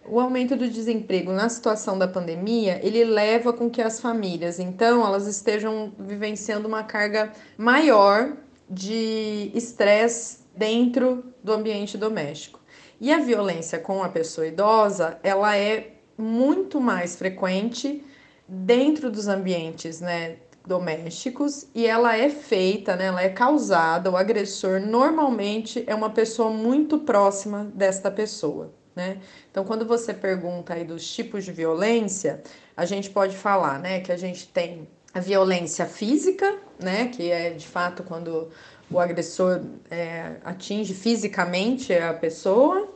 O 0.08 0.22
aumento 0.22 0.56
do 0.56 0.70
desemprego 0.70 1.34
na 1.34 1.50
situação 1.50 2.00
da 2.00 2.08
pandemia, 2.08 2.80
ele 2.82 3.04
leva 3.04 3.52
com 3.52 3.70
que 3.70 3.82
as 3.82 4.00
famílias, 4.00 4.58
então, 4.58 5.06
elas 5.06 5.28
estejam 5.28 5.91
vivenciando 6.00 6.65
uma 6.65 6.84
carga 6.84 7.34
maior 7.58 8.38
de 8.70 9.52
estresse 9.54 10.46
dentro 10.56 11.26
do 11.44 11.52
ambiente 11.52 11.98
doméstico. 11.98 12.62
E 13.02 13.12
a 13.12 13.20
violência 13.20 13.78
com 13.80 14.02
a 14.02 14.08
pessoa 14.08 14.48
idosa, 14.48 15.20
ela 15.24 15.58
é 15.58 15.98
muito 16.22 16.80
mais 16.80 17.16
frequente 17.16 18.04
dentro 18.48 19.10
dos 19.10 19.28
ambientes, 19.28 20.02
né, 20.02 20.38
domésticos 20.66 21.68
e 21.74 21.88
ela 21.88 22.16
é 22.16 22.30
feita, 22.30 22.96
né, 22.96 23.06
ela 23.06 23.22
é 23.22 23.30
causada, 23.30 24.12
o 24.12 24.18
agressor 24.18 24.80
normalmente 24.80 25.84
é 25.88 25.96
uma 25.96 26.10
pessoa 26.10 26.52
muito 26.52 27.00
próxima 27.00 27.72
desta 27.74 28.12
pessoa, 28.12 28.72
né? 28.96 29.18
Então, 29.50 29.64
quando 29.66 29.86
você 29.86 30.14
pergunta 30.14 30.74
aí 30.74 30.84
dos 30.84 31.12
tipos 31.12 31.44
de 31.44 31.52
violência, 31.52 32.44
a 32.78 32.86
gente 32.86 33.10
pode 33.10 33.36
falar, 33.36 33.80
né, 33.80 34.02
que 34.02 34.12
a 34.12 34.18
gente 34.18 34.48
tem 34.48 34.88
a 35.14 35.20
violência 35.20 35.86
física, 35.86 36.58
né, 36.80 37.08
que 37.08 37.32
é 37.32 37.50
de 37.50 37.68
fato 37.68 38.04
quando 38.04 38.50
o 38.90 39.00
agressor 39.00 39.62
é, 39.90 40.36
atinge 40.44 40.94
fisicamente 40.94 41.94
a 41.94 42.14
pessoa. 42.14 42.94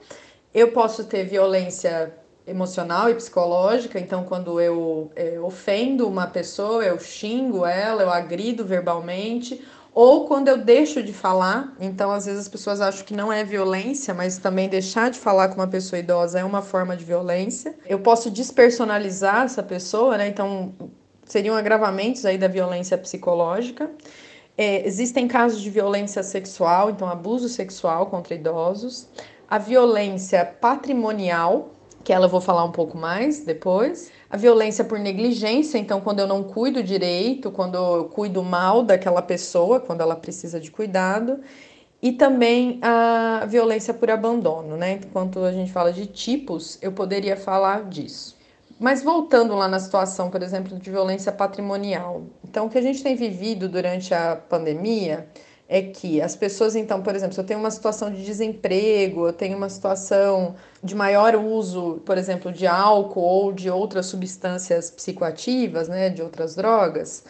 Eu 0.53 0.71
posso 0.71 1.05
ter 1.05 1.25
violência 1.25 2.13
emocional 2.47 3.09
e 3.09 3.15
psicológica, 3.15 3.99
então 3.99 4.23
quando 4.23 4.61
eu 4.61 5.11
é, 5.15 5.39
ofendo 5.39 6.07
uma 6.07 6.27
pessoa, 6.27 6.83
eu 6.83 6.99
xingo 6.99 7.65
ela, 7.65 8.03
eu 8.03 8.11
agrido 8.11 8.63
verbalmente, 8.63 9.63
ou 9.95 10.27
quando 10.27 10.49
eu 10.49 10.57
deixo 10.57 11.01
de 11.01 11.13
falar, 11.13 11.73
então 11.79 12.11
às 12.11 12.25
vezes 12.25 12.41
as 12.41 12.47
pessoas 12.49 12.81
acham 12.81 13.05
que 13.05 13.13
não 13.13 13.31
é 13.31 13.45
violência, 13.45 14.13
mas 14.13 14.37
também 14.37 14.67
deixar 14.67 15.09
de 15.09 15.17
falar 15.17 15.47
com 15.47 15.55
uma 15.55 15.67
pessoa 15.67 15.97
idosa 15.97 16.37
é 16.37 16.43
uma 16.43 16.61
forma 16.61 16.97
de 16.97 17.05
violência. 17.05 17.73
Eu 17.87 17.99
posso 17.99 18.29
despersonalizar 18.29 19.45
essa 19.45 19.63
pessoa, 19.63 20.17
né? 20.17 20.27
Então 20.27 20.73
seriam 21.23 21.55
agravamentos 21.55 22.25
aí 22.25 22.37
da 22.37 22.49
violência 22.49 22.97
psicológica. 22.97 23.89
É, 24.57 24.85
existem 24.85 25.27
casos 25.27 25.61
de 25.61 25.69
violência 25.69 26.23
sexual, 26.23 26.89
então 26.89 27.07
abuso 27.07 27.47
sexual 27.47 28.07
contra 28.07 28.35
idosos, 28.35 29.07
a 29.49 29.57
violência 29.57 30.45
patrimonial, 30.45 31.74
que 32.05 32.13
ela 32.13 32.27
eu 32.27 32.29
vou 32.29 32.39
falar 32.39 32.63
um 32.63 32.71
pouco 32.71 32.95
mais 32.95 33.43
depois. 33.43 34.11
A 34.29 34.37
violência 34.37 34.85
por 34.85 34.99
negligência, 34.99 35.79
então 35.79 35.99
quando 35.99 36.19
eu 36.19 36.27
não 36.27 36.43
cuido 36.43 36.83
direito, 36.83 37.49
quando 37.49 37.75
eu 37.75 38.05
cuido 38.05 38.43
mal 38.43 38.83
daquela 38.83 39.23
pessoa, 39.23 39.79
quando 39.79 40.01
ela 40.01 40.15
precisa 40.15 40.59
de 40.59 40.69
cuidado. 40.69 41.39
E 42.01 42.11
também 42.11 42.79
a 42.83 43.45
violência 43.47 43.91
por 43.91 44.11
abandono, 44.11 44.77
né? 44.77 44.99
Enquanto 45.03 45.39
a 45.43 45.51
gente 45.51 45.71
fala 45.71 45.91
de 45.91 46.05
tipos, 46.05 46.77
eu 46.79 46.91
poderia 46.91 47.35
falar 47.35 47.85
disso. 47.85 48.37
Mas 48.79 49.01
voltando 49.01 49.55
lá 49.55 49.67
na 49.67 49.79
situação, 49.79 50.29
por 50.29 50.43
exemplo, 50.43 50.77
de 50.77 50.91
violência 50.91 51.31
patrimonial. 51.31 52.23
Então, 52.43 52.67
o 52.67 52.69
que 52.69 52.77
a 52.77 52.81
gente 52.81 53.01
tem 53.01 53.15
vivido 53.15 53.67
durante 53.67 54.13
a 54.13 54.35
pandemia 54.35 55.27
é 55.67 55.81
que 55.81 56.21
as 56.21 56.35
pessoas, 56.35 56.75
então, 56.75 57.01
por 57.01 57.15
exemplo, 57.15 57.33
se 57.33 57.39
eu 57.39 57.45
tenho 57.45 57.59
uma 57.59 57.71
situação 57.71 58.11
de 58.11 58.23
desemprego, 58.23 59.27
eu 59.27 59.33
tenho 59.33 59.57
uma 59.57 59.69
situação 59.69 60.55
de 60.83 60.93
maior 60.93 61.35
uso, 61.35 62.01
por 62.05 62.17
exemplo, 62.17 62.51
de 62.51 62.67
álcool 62.67 63.21
ou 63.21 63.51
de 63.51 63.69
outras 63.69 64.05
substâncias 64.05 64.91
psicoativas, 64.91 65.87
né, 65.87 66.09
de 66.09 66.21
outras 66.21 66.55
drogas, 66.55 67.23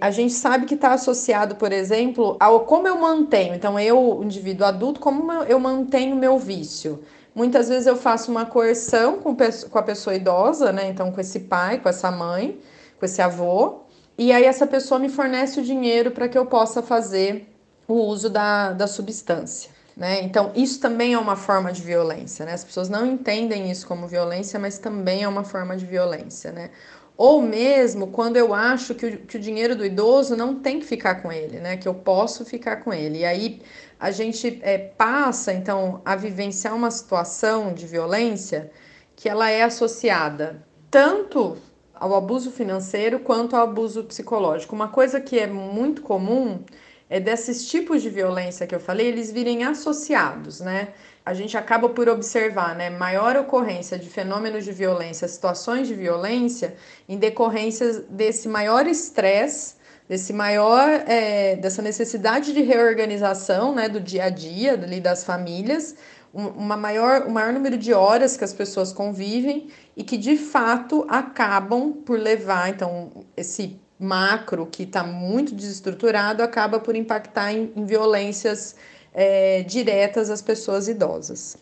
a 0.00 0.10
gente 0.10 0.32
sabe 0.32 0.66
que 0.66 0.74
está 0.74 0.92
associado, 0.92 1.56
por 1.56 1.72
exemplo, 1.72 2.36
ao 2.40 2.60
como 2.60 2.88
eu 2.88 2.98
mantenho. 2.98 3.54
Então, 3.54 3.78
eu, 3.78 4.20
indivíduo 4.22 4.66
adulto, 4.66 5.00
como 5.00 5.32
eu 5.44 5.60
mantenho 5.60 6.16
meu 6.16 6.38
vício. 6.38 7.02
Muitas 7.34 7.68
vezes 7.68 7.86
eu 7.86 7.96
faço 7.96 8.30
uma 8.30 8.44
coerção 8.44 9.18
com, 9.18 9.34
com 9.34 9.78
a 9.78 9.82
pessoa 9.82 10.14
idosa, 10.16 10.72
né? 10.72 10.88
Então, 10.88 11.12
com 11.12 11.20
esse 11.20 11.40
pai, 11.40 11.78
com 11.78 11.88
essa 11.88 12.10
mãe, 12.10 12.60
com 12.98 13.06
esse 13.06 13.22
avô. 13.22 13.82
E 14.18 14.32
aí, 14.32 14.44
essa 14.44 14.66
pessoa 14.66 14.98
me 14.98 15.08
fornece 15.08 15.60
o 15.60 15.62
dinheiro 15.62 16.10
para 16.10 16.28
que 16.28 16.36
eu 16.36 16.46
possa 16.46 16.82
fazer 16.82 17.51
o 17.86 17.94
uso 17.94 18.30
da, 18.30 18.72
da 18.72 18.86
substância. 18.86 19.70
Né? 19.96 20.22
Então, 20.22 20.52
isso 20.54 20.80
também 20.80 21.14
é 21.14 21.18
uma 21.18 21.36
forma 21.36 21.72
de 21.72 21.82
violência. 21.82 22.46
Né? 22.46 22.52
As 22.52 22.64
pessoas 22.64 22.88
não 22.88 23.04
entendem 23.04 23.70
isso 23.70 23.86
como 23.86 24.06
violência, 24.06 24.58
mas 24.58 24.78
também 24.78 25.22
é 25.22 25.28
uma 25.28 25.44
forma 25.44 25.76
de 25.76 25.84
violência. 25.84 26.50
Né? 26.50 26.70
Ou 27.16 27.42
mesmo 27.42 28.06
quando 28.08 28.36
eu 28.36 28.54
acho 28.54 28.94
que 28.94 29.06
o, 29.06 29.18
que 29.18 29.36
o 29.36 29.40
dinheiro 29.40 29.76
do 29.76 29.84
idoso 29.84 30.34
não 30.34 30.54
tem 30.56 30.80
que 30.80 30.86
ficar 30.86 31.16
com 31.16 31.30
ele, 31.30 31.58
né? 31.58 31.76
que 31.76 31.86
eu 31.86 31.94
posso 31.94 32.44
ficar 32.44 32.76
com 32.76 32.92
ele. 32.92 33.18
E 33.18 33.24
aí 33.24 33.62
a 34.00 34.10
gente 34.10 34.58
é, 34.62 34.78
passa, 34.78 35.52
então, 35.52 36.00
a 36.04 36.16
vivenciar 36.16 36.74
uma 36.74 36.90
situação 36.90 37.72
de 37.74 37.86
violência 37.86 38.70
que 39.14 39.28
ela 39.28 39.50
é 39.50 39.62
associada 39.62 40.66
tanto 40.90 41.56
ao 41.94 42.14
abuso 42.14 42.50
financeiro 42.50 43.20
quanto 43.20 43.54
ao 43.54 43.62
abuso 43.62 44.02
psicológico. 44.02 44.74
Uma 44.74 44.88
coisa 44.88 45.20
que 45.20 45.38
é 45.38 45.46
muito 45.46 46.02
comum 46.02 46.64
é 47.12 47.20
desses 47.20 47.66
tipos 47.66 48.00
de 48.00 48.08
violência 48.08 48.66
que 48.66 48.74
eu 48.74 48.80
falei, 48.80 49.06
eles 49.06 49.30
virem 49.30 49.64
associados, 49.64 50.60
né? 50.60 50.88
A 51.26 51.34
gente 51.34 51.54
acaba 51.58 51.86
por 51.90 52.08
observar, 52.08 52.74
né, 52.74 52.88
maior 52.88 53.36
ocorrência 53.36 53.98
de 53.98 54.08
fenômenos 54.08 54.64
de 54.64 54.72
violência, 54.72 55.28
situações 55.28 55.86
de 55.86 55.92
violência, 55.92 56.74
em 57.06 57.18
decorrência 57.18 58.00
desse 58.08 58.48
maior 58.48 58.86
estresse, 58.86 59.74
desse 60.08 60.32
maior, 60.32 60.88
é, 61.06 61.54
dessa 61.56 61.82
necessidade 61.82 62.54
de 62.54 62.62
reorganização, 62.62 63.74
né, 63.74 63.90
do 63.90 64.00
dia 64.00 64.24
a 64.24 64.30
dia, 64.30 64.72
ali 64.72 64.98
das 64.98 65.22
famílias, 65.22 65.94
uma 66.32 66.78
maior, 66.78 67.26
um 67.26 67.30
maior 67.30 67.52
número 67.52 67.76
de 67.76 67.92
horas 67.92 68.38
que 68.38 68.44
as 68.44 68.54
pessoas 68.54 68.90
convivem 68.90 69.68
e 69.94 70.02
que 70.02 70.16
de 70.16 70.38
fato 70.38 71.04
acabam 71.10 71.92
por 71.92 72.18
levar, 72.18 72.70
então, 72.70 73.12
esse 73.36 73.81
macro 74.02 74.66
que 74.66 74.82
está 74.82 75.04
muito 75.04 75.54
desestruturado 75.54 76.42
acaba 76.42 76.80
por 76.80 76.96
impactar 76.96 77.52
em, 77.52 77.72
em 77.76 77.84
violências 77.86 78.74
é, 79.14 79.62
diretas 79.62 80.28
às 80.28 80.42
pessoas 80.42 80.88
idosas. 80.88 81.56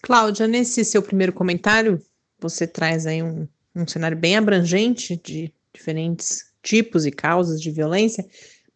Cláudia, 0.00 0.46
nesse 0.46 0.84
seu 0.84 1.02
primeiro 1.02 1.32
comentário, 1.32 2.00
você 2.40 2.66
traz 2.66 3.06
aí 3.06 3.22
um, 3.22 3.46
um 3.74 3.86
cenário 3.86 4.16
bem 4.16 4.36
abrangente 4.36 5.20
de 5.22 5.52
diferentes 5.72 6.52
tipos 6.62 7.06
e 7.06 7.10
causas 7.10 7.60
de 7.60 7.70
violência, 7.70 8.24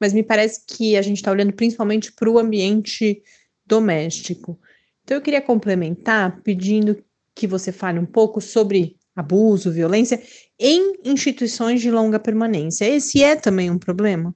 mas 0.00 0.12
me 0.12 0.22
parece 0.22 0.62
que 0.66 0.96
a 0.96 1.02
gente 1.02 1.18
está 1.18 1.30
olhando 1.30 1.52
principalmente 1.52 2.12
para 2.12 2.30
o 2.30 2.38
ambiente 2.38 3.22
doméstico. 3.64 4.58
Então, 5.04 5.16
eu 5.16 5.22
queria 5.22 5.40
complementar 5.40 6.40
pedindo 6.42 7.02
que 7.34 7.46
você 7.46 7.70
fale 7.70 7.98
um 7.98 8.06
pouco 8.06 8.40
sobre 8.40 8.96
abuso, 9.16 9.72
violência 9.72 10.22
em 10.60 10.94
instituições 11.04 11.80
de 11.80 11.90
longa 11.90 12.18
permanência. 12.18 12.84
Esse 12.84 13.22
é 13.22 13.34
também 13.34 13.70
um 13.70 13.78
problema? 13.78 14.34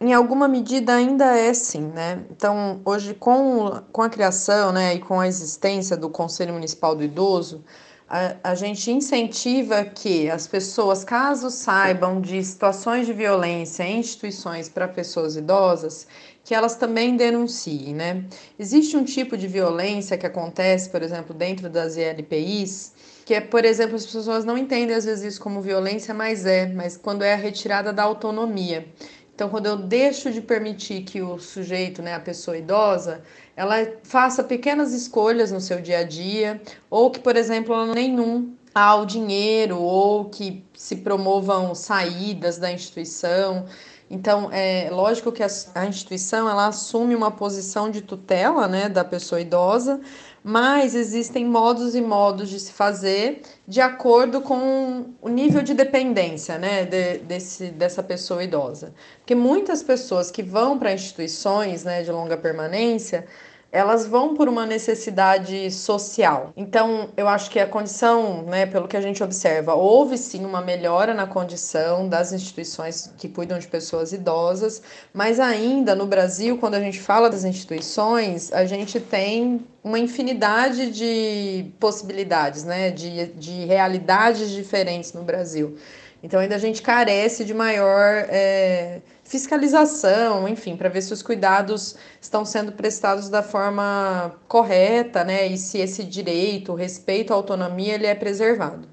Em 0.00 0.12
alguma 0.12 0.48
medida 0.48 0.94
ainda 0.94 1.36
é 1.36 1.54
sim, 1.54 1.82
né? 1.94 2.24
Então, 2.30 2.80
hoje, 2.84 3.14
com, 3.14 3.70
com 3.92 4.02
a 4.02 4.10
criação 4.10 4.72
né, 4.72 4.94
e 4.94 4.98
com 4.98 5.20
a 5.20 5.28
existência 5.28 5.96
do 5.96 6.10
Conselho 6.10 6.52
Municipal 6.52 6.96
do 6.96 7.04
Idoso, 7.04 7.64
a, 8.08 8.34
a 8.42 8.54
gente 8.56 8.90
incentiva 8.90 9.84
que 9.84 10.28
as 10.28 10.48
pessoas, 10.48 11.04
caso 11.04 11.50
saibam 11.50 12.20
de 12.20 12.42
situações 12.44 13.06
de 13.06 13.12
violência 13.12 13.84
em 13.84 14.00
instituições 14.00 14.68
para 14.68 14.88
pessoas 14.88 15.36
idosas, 15.36 16.06
que 16.44 16.54
elas 16.54 16.74
também 16.74 17.16
denunciem, 17.16 17.94
né? 17.94 18.24
Existe 18.58 18.96
um 18.96 19.04
tipo 19.04 19.36
de 19.36 19.46
violência 19.46 20.18
que 20.18 20.26
acontece, 20.26 20.90
por 20.90 21.00
exemplo, 21.00 21.32
dentro 21.32 21.70
das 21.70 21.96
ILPIs, 21.96 22.92
que 23.24 23.34
é, 23.34 23.40
por 23.40 23.64
exemplo, 23.64 23.96
as 23.96 24.04
pessoas 24.04 24.44
não 24.44 24.58
entendem 24.58 24.96
às 24.96 25.04
vezes 25.04 25.34
isso 25.34 25.40
como 25.40 25.60
violência, 25.60 26.12
mas 26.12 26.44
é, 26.46 26.66
mas 26.66 26.96
quando 26.96 27.22
é 27.22 27.34
a 27.34 27.36
retirada 27.36 27.92
da 27.92 28.02
autonomia. 28.02 28.86
Então, 29.34 29.48
quando 29.48 29.66
eu 29.66 29.76
deixo 29.76 30.30
de 30.30 30.40
permitir 30.40 31.02
que 31.02 31.22
o 31.22 31.38
sujeito, 31.38 32.02
né, 32.02 32.14
a 32.14 32.20
pessoa 32.20 32.56
idosa, 32.56 33.22
ela 33.56 33.76
faça 34.02 34.44
pequenas 34.44 34.92
escolhas 34.92 35.50
no 35.50 35.60
seu 35.60 35.80
dia 35.80 35.98
a 35.98 36.02
dia, 36.04 36.60
ou 36.90 37.10
que, 37.10 37.18
por 37.18 37.36
exemplo, 37.36 37.74
ela 37.74 37.94
nenhum 37.94 38.54
ao 38.74 39.04
dinheiro, 39.04 39.78
ou 39.78 40.26
que 40.26 40.64
se 40.74 40.96
promovam 40.96 41.74
saídas 41.74 42.58
da 42.58 42.70
instituição. 42.70 43.66
Então, 44.10 44.50
é 44.52 44.88
lógico 44.90 45.32
que 45.32 45.42
a, 45.42 45.48
a 45.74 45.86
instituição 45.86 46.48
ela 46.48 46.66
assume 46.66 47.14
uma 47.14 47.30
posição 47.30 47.90
de 47.90 48.02
tutela 48.02 48.68
né, 48.68 48.88
da 48.88 49.02
pessoa 49.02 49.40
idosa, 49.40 50.00
mas 50.44 50.94
existem 50.94 51.44
modos 51.44 51.94
e 51.94 52.00
modos 52.00 52.50
de 52.50 52.58
se 52.58 52.72
fazer 52.72 53.42
de 53.66 53.80
acordo 53.80 54.40
com 54.40 55.06
o 55.20 55.28
nível 55.28 55.62
de 55.62 55.72
dependência 55.72 56.58
né, 56.58 56.84
de, 56.84 57.18
desse, 57.18 57.66
dessa 57.70 58.02
pessoa 58.02 58.42
idosa. 58.42 58.92
Porque 59.18 59.34
muitas 59.34 59.82
pessoas 59.82 60.30
que 60.30 60.42
vão 60.42 60.78
para 60.78 60.92
instituições 60.92 61.84
né, 61.84 62.02
de 62.02 62.10
longa 62.10 62.36
permanência, 62.36 63.26
elas 63.72 64.06
vão 64.06 64.34
por 64.34 64.50
uma 64.50 64.66
necessidade 64.66 65.70
social. 65.70 66.52
Então, 66.54 67.08
eu 67.16 67.26
acho 67.26 67.50
que 67.50 67.58
a 67.58 67.66
condição, 67.66 68.42
né, 68.42 68.66
pelo 68.66 68.86
que 68.86 68.98
a 68.98 69.00
gente 69.00 69.24
observa, 69.24 69.72
houve 69.72 70.18
sim 70.18 70.44
uma 70.44 70.60
melhora 70.60 71.14
na 71.14 71.26
condição 71.26 72.06
das 72.06 72.34
instituições 72.34 73.10
que 73.16 73.30
cuidam 73.30 73.58
de 73.58 73.66
pessoas 73.66 74.12
idosas, 74.12 74.82
mas 75.14 75.40
ainda 75.40 75.94
no 75.94 76.06
Brasil, 76.06 76.58
quando 76.58 76.74
a 76.74 76.80
gente 76.80 77.00
fala 77.00 77.30
das 77.30 77.44
instituições, 77.44 78.52
a 78.52 78.66
gente 78.66 79.00
tem 79.00 79.66
uma 79.82 79.98
infinidade 79.98 80.90
de 80.90 81.72
possibilidades, 81.80 82.64
né, 82.64 82.90
de, 82.90 83.28
de 83.28 83.64
realidades 83.64 84.50
diferentes 84.50 85.14
no 85.14 85.22
Brasil. 85.22 85.78
Então, 86.22 86.40
ainda 86.40 86.54
a 86.54 86.58
gente 86.58 86.82
carece 86.82 87.44
de 87.44 87.52
maior. 87.52 88.26
É, 88.28 89.00
fiscalização, 89.32 90.46
enfim, 90.46 90.76
para 90.76 90.90
ver 90.90 91.00
se 91.00 91.10
os 91.10 91.22
cuidados 91.22 91.96
estão 92.20 92.44
sendo 92.44 92.70
prestados 92.72 93.30
da 93.30 93.42
forma 93.42 94.34
correta, 94.46 95.24
né? 95.24 95.46
E 95.46 95.56
se 95.56 95.78
esse 95.78 96.04
direito, 96.04 96.74
respeito 96.74 97.32
à 97.32 97.36
autonomia, 97.36 97.94
ele 97.94 98.06
é 98.06 98.14
preservado. 98.14 98.86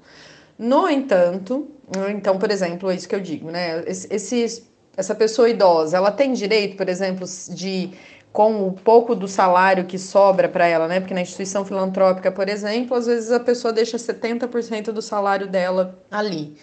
No 0.58 0.88
entanto, 0.88 1.68
então, 2.08 2.38
por 2.38 2.50
exemplo, 2.50 2.90
é 2.90 2.94
isso 2.94 3.06
que 3.06 3.14
eu 3.14 3.20
digo, 3.20 3.50
né? 3.50 3.84
Esse, 3.86 4.66
essa 4.96 5.14
pessoa 5.14 5.48
idosa, 5.48 5.98
ela 5.98 6.10
tem 6.10 6.32
direito, 6.32 6.74
por 6.76 6.88
exemplo, 6.88 7.26
de 7.50 7.90
com 8.32 8.66
o 8.68 8.72
pouco 8.72 9.14
do 9.14 9.26
salário 9.28 9.84
que 9.84 9.98
sobra 9.98 10.48
para 10.48 10.66
ela, 10.66 10.88
né? 10.88 11.00
Porque 11.00 11.12
na 11.12 11.20
instituição 11.20 11.64
filantrópica, 11.66 12.30
por 12.32 12.48
exemplo, 12.48 12.96
às 12.96 13.06
vezes 13.06 13.30
a 13.30 13.40
pessoa 13.40 13.72
deixa 13.74 13.98
70% 13.98 14.92
do 14.92 15.02
salário 15.02 15.48
dela 15.48 15.98
ali. 16.10 16.56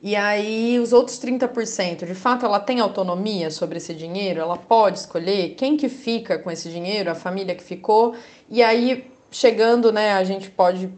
E 0.00 0.14
aí, 0.14 0.78
os 0.78 0.92
outros 0.92 1.18
30%, 1.18 2.06
de 2.06 2.14
fato, 2.14 2.46
ela 2.46 2.60
tem 2.60 2.78
autonomia 2.78 3.50
sobre 3.50 3.78
esse 3.78 3.92
dinheiro? 3.92 4.40
Ela 4.40 4.56
pode 4.56 5.00
escolher 5.00 5.54
quem 5.56 5.76
que 5.76 5.88
fica 5.88 6.38
com 6.38 6.50
esse 6.50 6.70
dinheiro, 6.70 7.10
a 7.10 7.16
família 7.16 7.54
que 7.54 7.64
ficou? 7.64 8.14
E 8.48 8.62
aí, 8.62 9.10
chegando, 9.28 9.90
né, 9.92 10.12
a 10.12 10.22
gente 10.22 10.50
pode, 10.50 10.88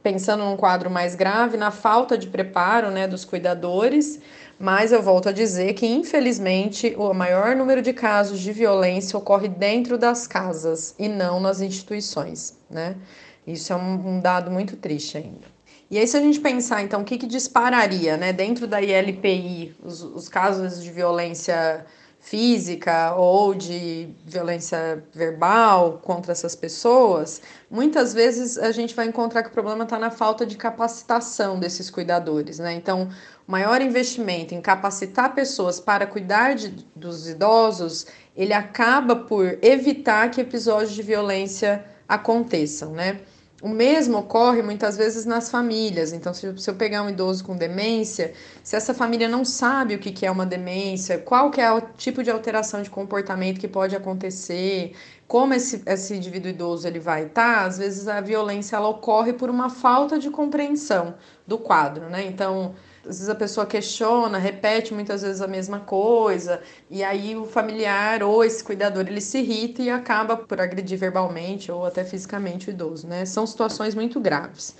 pensando 0.00 0.44
num 0.44 0.56
quadro 0.56 0.88
mais 0.88 1.16
grave, 1.16 1.56
na 1.56 1.72
falta 1.72 2.16
de 2.16 2.28
preparo, 2.28 2.88
né, 2.88 3.08
dos 3.08 3.24
cuidadores, 3.24 4.20
mas 4.60 4.92
eu 4.92 5.02
volto 5.02 5.28
a 5.28 5.32
dizer 5.32 5.74
que, 5.74 5.84
infelizmente, 5.84 6.94
o 6.96 7.12
maior 7.12 7.56
número 7.56 7.82
de 7.82 7.92
casos 7.92 8.38
de 8.38 8.52
violência 8.52 9.18
ocorre 9.18 9.48
dentro 9.48 9.98
das 9.98 10.24
casas 10.28 10.94
e 11.00 11.08
não 11.08 11.40
nas 11.40 11.60
instituições, 11.60 12.56
né? 12.70 12.96
Isso 13.44 13.72
é 13.72 13.76
um, 13.76 14.16
um 14.16 14.20
dado 14.20 14.50
muito 14.52 14.76
triste 14.76 15.18
ainda. 15.18 15.55
E 15.88 15.98
aí, 15.98 16.06
se 16.06 16.16
a 16.16 16.20
gente 16.20 16.40
pensar, 16.40 16.82
então, 16.82 17.02
o 17.02 17.04
que, 17.04 17.16
que 17.16 17.26
dispararia, 17.26 18.16
né, 18.16 18.32
dentro 18.32 18.66
da 18.66 18.82
ILPI, 18.82 19.76
os, 19.84 20.02
os 20.02 20.28
casos 20.28 20.82
de 20.82 20.90
violência 20.90 21.86
física 22.26 23.14
ou 23.14 23.54
de 23.54 24.08
violência 24.24 25.04
verbal 25.14 26.00
contra 26.02 26.32
essas 26.32 26.56
pessoas, 26.56 27.40
muitas 27.70 28.12
vezes 28.12 28.58
a 28.58 28.72
gente 28.72 28.96
vai 28.96 29.06
encontrar 29.06 29.44
que 29.44 29.50
o 29.50 29.52
problema 29.52 29.84
está 29.84 29.96
na 29.96 30.10
falta 30.10 30.44
de 30.44 30.56
capacitação 30.56 31.60
desses 31.60 31.88
cuidadores, 31.88 32.58
né? 32.58 32.74
Então, 32.74 33.08
o 33.46 33.52
maior 33.52 33.80
investimento 33.80 34.52
em 34.56 34.60
capacitar 34.60 35.36
pessoas 35.36 35.78
para 35.78 36.04
cuidar 36.04 36.56
de, 36.56 36.84
dos 36.96 37.28
idosos, 37.28 38.08
ele 38.34 38.52
acaba 38.52 39.14
por 39.14 39.56
evitar 39.62 40.28
que 40.28 40.40
episódios 40.40 40.94
de 40.96 41.02
violência 41.02 41.84
aconteçam, 42.08 42.90
né? 42.90 43.20
O 43.62 43.70
mesmo 43.70 44.18
ocorre 44.18 44.60
muitas 44.60 44.98
vezes 44.98 45.24
nas 45.24 45.50
famílias. 45.50 46.12
Então, 46.12 46.34
se, 46.34 46.46
eu 46.46 46.74
pegar 46.74 47.02
um 47.02 47.08
idoso 47.08 47.42
com 47.42 47.56
demência, 47.56 48.34
se 48.62 48.76
essa 48.76 48.92
família 48.92 49.28
não 49.28 49.46
sabe 49.46 49.94
o 49.94 49.98
que, 49.98 50.26
é 50.26 50.30
uma 50.30 50.44
demência, 50.44 51.18
qual 51.18 51.50
que 51.50 51.60
é 51.60 51.72
o 51.72 51.80
tipo 51.80 52.22
de 52.22 52.30
alteração 52.30 52.82
de 52.82 52.90
comportamento 52.90 53.58
que 53.58 53.66
pode 53.66 53.96
acontecer, 53.96 54.92
como 55.26 55.54
esse, 55.54 55.82
esse 55.86 56.14
indivíduo 56.14 56.50
idoso 56.50 56.86
ele 56.86 57.00
vai 57.00 57.26
estar, 57.26 57.64
às 57.64 57.78
vezes 57.78 58.06
a 58.06 58.20
violência 58.20 58.76
ela 58.76 58.88
ocorre 58.88 59.32
por 59.32 59.48
uma 59.48 59.70
falta 59.70 60.18
de 60.18 60.30
compreensão 60.30 61.14
do 61.46 61.56
quadro, 61.56 62.10
né? 62.10 62.26
Então, 62.26 62.74
às 63.08 63.18
vezes 63.18 63.28
a 63.28 63.34
pessoa 63.34 63.64
questiona, 63.64 64.36
repete 64.38 64.92
muitas 64.92 65.22
vezes 65.22 65.40
a 65.40 65.46
mesma 65.46 65.80
coisa, 65.80 66.60
e 66.90 67.04
aí 67.04 67.36
o 67.36 67.44
familiar 67.44 68.22
ou 68.22 68.44
esse 68.44 68.62
cuidador 68.62 69.06
ele 69.06 69.20
se 69.20 69.38
irrita 69.38 69.82
e 69.82 69.90
acaba 69.90 70.36
por 70.36 70.60
agredir 70.60 70.98
verbalmente 70.98 71.70
ou 71.70 71.86
até 71.86 72.04
fisicamente 72.04 72.68
o 72.68 72.70
idoso, 72.70 73.06
né? 73.06 73.24
São 73.24 73.46
situações 73.46 73.94
muito 73.94 74.18
graves. 74.18 74.74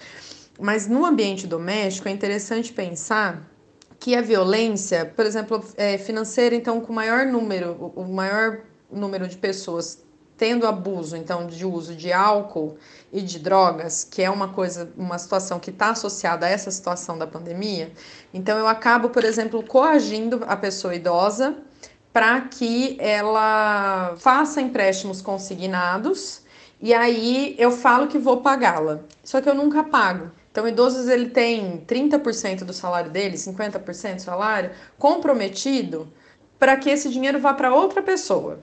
Mas 0.58 0.88
no 0.88 1.04
ambiente 1.04 1.46
doméstico 1.46 2.08
é 2.08 2.10
interessante 2.10 2.72
pensar 2.72 3.42
que 4.00 4.14
a 4.14 4.22
violência, 4.22 5.04
por 5.04 5.24
exemplo, 5.24 5.64
é 5.76 5.96
financeira, 5.96 6.54
então 6.54 6.80
com 6.80 6.92
o 6.92 6.96
maior 6.96 7.26
número, 7.26 7.92
o 7.94 8.04
maior 8.04 8.60
número 8.90 9.28
de 9.28 9.36
pessoas 9.36 10.04
tendo 10.36 10.66
abuso, 10.66 11.16
então, 11.16 11.46
de 11.46 11.64
uso 11.64 11.94
de 11.94 12.12
álcool 12.12 12.76
e 13.16 13.22
de 13.22 13.38
drogas, 13.38 14.04
que 14.04 14.20
é 14.20 14.28
uma 14.28 14.48
coisa, 14.48 14.92
uma 14.94 15.16
situação 15.16 15.58
que 15.58 15.70
está 15.70 15.88
associada 15.88 16.44
a 16.44 16.50
essa 16.50 16.70
situação 16.70 17.16
da 17.16 17.26
pandemia, 17.26 17.90
então 18.32 18.58
eu 18.58 18.68
acabo, 18.68 19.08
por 19.08 19.24
exemplo, 19.24 19.62
coagindo 19.62 20.44
a 20.46 20.54
pessoa 20.54 20.94
idosa 20.94 21.56
para 22.12 22.42
que 22.42 22.94
ela 23.00 24.14
faça 24.18 24.60
empréstimos 24.60 25.22
consignados 25.22 26.42
e 26.78 26.92
aí 26.92 27.56
eu 27.58 27.70
falo 27.70 28.06
que 28.06 28.18
vou 28.18 28.42
pagá-la. 28.42 29.00
Só 29.24 29.40
que 29.40 29.48
eu 29.48 29.54
nunca 29.54 29.82
pago. 29.82 30.30
Então, 30.52 30.64
o 30.64 30.68
idoso 30.68 31.10
ele 31.10 31.30
tem 31.30 31.82
30% 31.86 32.64
do 32.64 32.72
salário 32.74 33.10
dele, 33.10 33.36
50% 33.36 34.16
do 34.16 34.22
salário 34.22 34.72
comprometido 34.98 36.06
para 36.58 36.76
que 36.76 36.90
esse 36.90 37.08
dinheiro 37.08 37.38
vá 37.40 37.54
para 37.54 37.74
outra 37.74 38.02
pessoa 38.02 38.58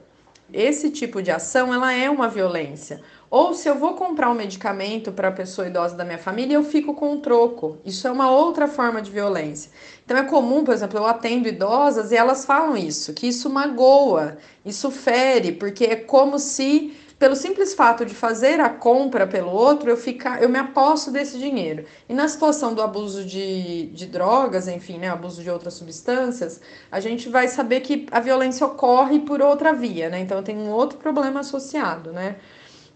esse 0.53 0.91
tipo 0.91 1.21
de 1.21 1.31
ação 1.31 1.73
ela 1.73 1.91
é 1.91 2.09
uma 2.09 2.27
violência. 2.27 3.01
Ou 3.35 3.55
se 3.55 3.67
eu 3.67 3.73
vou 3.73 3.95
comprar 3.95 4.29
um 4.29 4.35
medicamento 4.35 5.11
para 5.11 5.29
a 5.29 5.31
pessoa 5.31 5.65
idosa 5.65 5.95
da 5.95 6.05
minha 6.05 6.19
família, 6.19 6.53
eu 6.53 6.63
fico 6.63 6.93
com 6.93 7.15
o 7.15 7.17
troco. 7.17 7.79
Isso 7.83 8.07
é 8.07 8.11
uma 8.11 8.29
outra 8.29 8.67
forma 8.67 9.01
de 9.01 9.09
violência. 9.09 9.71
Então 10.05 10.15
é 10.15 10.23
comum, 10.23 10.63
por 10.63 10.71
exemplo, 10.71 10.99
eu 10.99 11.07
atendo 11.07 11.47
idosas 11.47 12.11
e 12.11 12.15
elas 12.15 12.45
falam 12.45 12.77
isso, 12.77 13.11
que 13.11 13.25
isso 13.25 13.49
magoa, 13.49 14.37
isso 14.63 14.91
fere, 14.91 15.51
porque 15.51 15.83
é 15.83 15.95
como 15.95 16.37
se 16.37 16.95
pelo 17.17 17.35
simples 17.35 17.73
fato 17.73 18.05
de 18.05 18.13
fazer 18.13 18.59
a 18.59 18.69
compra 18.69 19.25
pelo 19.25 19.49
outro, 19.49 19.89
eu 19.89 19.97
ficar, 19.97 20.43
eu 20.43 20.49
me 20.49 20.59
aposto 20.59 21.09
desse 21.09 21.39
dinheiro. 21.39 21.85
E 22.07 22.13
na 22.13 22.27
situação 22.27 22.75
do 22.75 22.83
abuso 22.83 23.25
de, 23.25 23.87
de 23.87 24.05
drogas, 24.05 24.67
enfim, 24.67 24.99
né, 24.99 25.09
abuso 25.09 25.41
de 25.41 25.49
outras 25.49 25.73
substâncias, 25.73 26.61
a 26.91 26.99
gente 26.99 27.29
vai 27.29 27.47
saber 27.47 27.79
que 27.79 28.05
a 28.11 28.19
violência 28.19 28.67
ocorre 28.67 29.21
por 29.21 29.41
outra 29.41 29.73
via, 29.73 30.07
né? 30.07 30.19
Então 30.19 30.43
tem 30.43 30.55
um 30.55 30.69
outro 30.69 30.99
problema 30.99 31.39
associado, 31.39 32.11
né? 32.11 32.35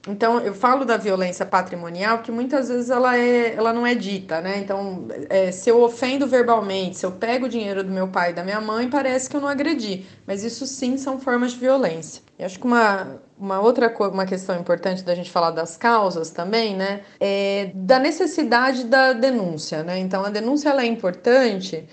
Então, 0.08 0.39
eu 0.39 0.54
falo 0.54 0.86
da 0.86 0.98
violência 0.98 1.46
patrimonial 1.46 2.20
que 2.20 2.32
muitas 2.32 2.70
vezes 2.70 2.89
ela, 2.89 3.17
é, 3.17 3.54
ela 3.56 3.74
não 3.74 3.86
é 3.86 3.93
dita, 3.93 4.41
né? 4.41 4.58
Então, 4.60 5.08
é, 5.30 5.52
se 5.52 5.70
eu 5.70 5.82
ofendo 5.82 6.26
verbalmente, 6.26 6.98
se 6.98 7.06
eu 7.06 7.12
pego 7.12 7.46
o 7.46 7.50
dinheiro 7.50 7.84
do 7.84 7.91
meu 7.91 8.08
pai 8.08 8.32
e 8.32 8.34
da 8.34 8.43
minha 8.43 8.62
mãe, 8.62 8.89
parece 8.89 9.30
que 9.30 9.36
eu 9.36 9.41
não 9.41 9.48
agredi. 9.48 10.06
Mas 10.26 10.43
isso 10.43 10.65
sim 10.65 10.98
são 10.98 11.20
formas 11.20 11.52
de 11.52 11.60
violência. 11.60 12.22
E 12.39 12.43
acho 12.43 12.60
que 12.60 12.65
uma, 12.65 13.20
uma 13.38 13.60
outra 13.60 13.93
uma 14.10 14.26
questão 14.26 14.60
importante 14.60 15.04
da 15.04 15.13
gente 15.13 15.32
falar 15.32 15.52
das 15.52 15.76
causas 15.76 16.30
também, 16.30 16.76
né? 16.76 17.02
É 17.20 17.72
da 17.74 18.00
necessidade 18.00 18.86
da 18.86 19.13
denúncia, 19.13 19.84
né? 19.84 20.00
Então, 20.00 20.24
a 20.24 20.30
denúncia 20.30 20.70
ela 20.70 20.84
é 20.84 20.86
importante 20.86 21.88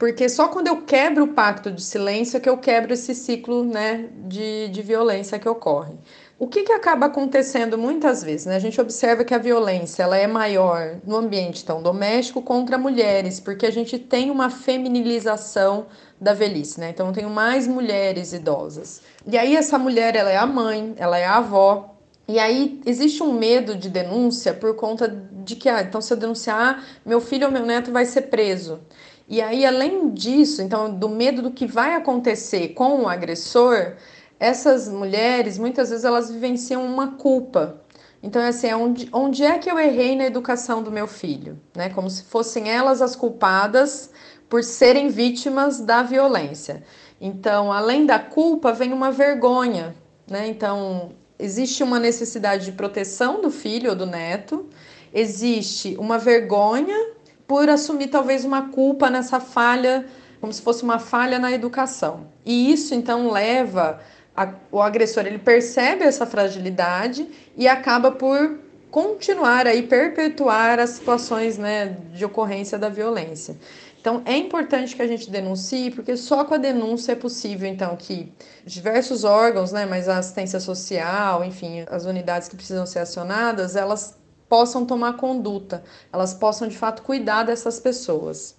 porque 0.00 0.30
só 0.30 0.48
quando 0.48 0.68
eu 0.68 0.80
quebro 0.80 1.24
o 1.24 1.28
pacto 1.34 1.70
de 1.70 1.82
silêncio 1.82 2.38
é 2.38 2.40
que 2.40 2.48
eu 2.48 2.56
quebro 2.56 2.94
esse 2.94 3.14
ciclo 3.14 3.62
né, 3.62 4.08
de, 4.26 4.68
de 4.68 4.80
violência 4.80 5.38
que 5.38 5.46
ocorre. 5.46 5.92
O 6.40 6.46
que, 6.46 6.62
que 6.62 6.72
acaba 6.72 7.04
acontecendo 7.04 7.76
muitas 7.76 8.24
vezes? 8.24 8.46
Né? 8.46 8.56
A 8.56 8.58
gente 8.58 8.80
observa 8.80 9.22
que 9.22 9.34
a 9.34 9.38
violência 9.38 10.04
ela 10.04 10.16
é 10.16 10.26
maior 10.26 10.96
no 11.06 11.14
ambiente 11.14 11.62
tão 11.62 11.82
doméstico 11.82 12.40
contra 12.40 12.78
mulheres, 12.78 13.38
porque 13.38 13.66
a 13.66 13.70
gente 13.70 13.98
tem 13.98 14.30
uma 14.30 14.48
feminilização 14.48 15.84
da 16.18 16.32
velhice, 16.32 16.80
né? 16.80 16.88
Então 16.88 17.08
eu 17.08 17.12
tenho 17.12 17.28
mais 17.28 17.68
mulheres 17.68 18.32
idosas. 18.32 19.02
E 19.26 19.36
aí 19.36 19.54
essa 19.54 19.78
mulher 19.78 20.16
ela 20.16 20.30
é 20.30 20.38
a 20.38 20.46
mãe, 20.46 20.94
ela 20.96 21.18
é 21.18 21.26
a 21.26 21.36
avó. 21.36 21.94
E 22.26 22.38
aí 22.38 22.80
existe 22.86 23.22
um 23.22 23.34
medo 23.34 23.76
de 23.76 23.90
denúncia 23.90 24.54
por 24.54 24.74
conta 24.74 25.08
de 25.44 25.54
que, 25.56 25.68
ah, 25.68 25.82
então 25.82 26.00
se 26.00 26.10
eu 26.10 26.16
denunciar, 26.16 26.82
meu 27.04 27.20
filho 27.20 27.48
ou 27.48 27.52
meu 27.52 27.66
neto 27.66 27.92
vai 27.92 28.06
ser 28.06 28.22
preso. 28.22 28.80
E 29.28 29.42
aí, 29.42 29.64
além 29.64 30.08
disso, 30.08 30.60
então, 30.62 30.92
do 30.92 31.08
medo 31.08 31.42
do 31.42 31.50
que 31.52 31.64
vai 31.64 31.94
acontecer 31.94 32.70
com 32.70 33.02
o 33.02 33.08
agressor, 33.08 33.94
essas 34.40 34.88
mulheres, 34.88 35.58
muitas 35.58 35.90
vezes, 35.90 36.04
elas 36.04 36.30
vivenciam 36.30 36.84
uma 36.84 37.12
culpa. 37.12 37.82
Então, 38.22 38.42
assim, 38.42 38.68
é 38.68 38.76
onde, 38.76 39.08
onde 39.12 39.44
é 39.44 39.58
que 39.58 39.70
eu 39.70 39.78
errei 39.78 40.16
na 40.16 40.24
educação 40.24 40.82
do 40.82 40.90
meu 40.90 41.06
filho? 41.06 41.60
Né? 41.76 41.90
Como 41.90 42.08
se 42.08 42.24
fossem 42.24 42.70
elas 42.70 43.02
as 43.02 43.14
culpadas 43.14 44.10
por 44.48 44.64
serem 44.64 45.08
vítimas 45.08 45.80
da 45.80 46.02
violência. 46.02 46.82
Então, 47.20 47.70
além 47.70 48.06
da 48.06 48.18
culpa, 48.18 48.72
vem 48.72 48.92
uma 48.92 49.10
vergonha. 49.10 49.94
Né? 50.26 50.48
Então, 50.48 51.12
existe 51.38 51.82
uma 51.82 51.98
necessidade 51.98 52.64
de 52.64 52.72
proteção 52.72 53.40
do 53.40 53.50
filho 53.50 53.90
ou 53.90 53.96
do 53.96 54.06
neto, 54.06 54.68
existe 55.12 55.96
uma 55.98 56.18
vergonha 56.18 57.12
por 57.46 57.68
assumir 57.68 58.08
talvez 58.08 58.44
uma 58.44 58.70
culpa 58.70 59.10
nessa 59.10 59.40
falha, 59.40 60.06
como 60.40 60.52
se 60.52 60.62
fosse 60.62 60.82
uma 60.82 60.98
falha 60.98 61.38
na 61.38 61.52
educação. 61.52 62.28
E 62.44 62.72
isso 62.72 62.94
então 62.94 63.30
leva 63.30 64.00
a, 64.36 64.54
o 64.70 64.80
agressor 64.80 65.26
ele 65.26 65.38
percebe 65.38 66.04
essa 66.04 66.26
fragilidade 66.26 67.28
e 67.56 67.66
acaba 67.68 68.12
por 68.12 68.58
continuar 68.90 69.66
aí 69.66 69.82
perpetuar 69.82 70.80
as 70.80 70.90
situações 70.90 71.56
né, 71.56 71.96
de 72.12 72.24
ocorrência 72.24 72.78
da 72.78 72.88
violência. 72.88 73.56
Então 74.00 74.22
é 74.24 74.36
importante 74.36 74.96
que 74.96 75.02
a 75.02 75.06
gente 75.06 75.30
denuncie, 75.30 75.90
porque 75.90 76.16
só 76.16 76.44
com 76.44 76.54
a 76.54 76.58
denúncia 76.58 77.12
é 77.12 77.14
possível 77.14 77.68
então 77.68 77.94
que 77.96 78.32
diversos 78.64 79.24
órgãos, 79.24 79.72
né, 79.72 79.84
mas 79.84 80.08
a 80.08 80.18
assistência 80.18 80.58
social, 80.58 81.44
enfim, 81.44 81.84
as 81.88 82.06
unidades 82.06 82.48
que 82.48 82.56
precisam 82.56 82.86
ser 82.86 83.00
acionadas, 83.00 83.76
elas 83.76 84.18
possam 84.48 84.84
tomar 84.84 85.12
conduta, 85.16 85.84
elas 86.12 86.34
possam 86.34 86.66
de 86.66 86.76
fato 86.76 87.02
cuidar 87.02 87.44
dessas 87.44 87.78
pessoas. 87.78 88.56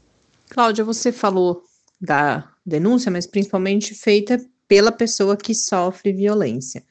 Cláudia, 0.49 0.85
você 0.85 1.11
falou 1.11 1.63
da 1.99 2.49
denúncia, 2.65 3.11
mas 3.11 3.27
principalmente 3.27 3.93
feita 3.95 4.39
pela 4.71 4.89
pessoa 4.89 5.35
que 5.35 5.53
sofre 5.53 6.13
violência. 6.13 6.81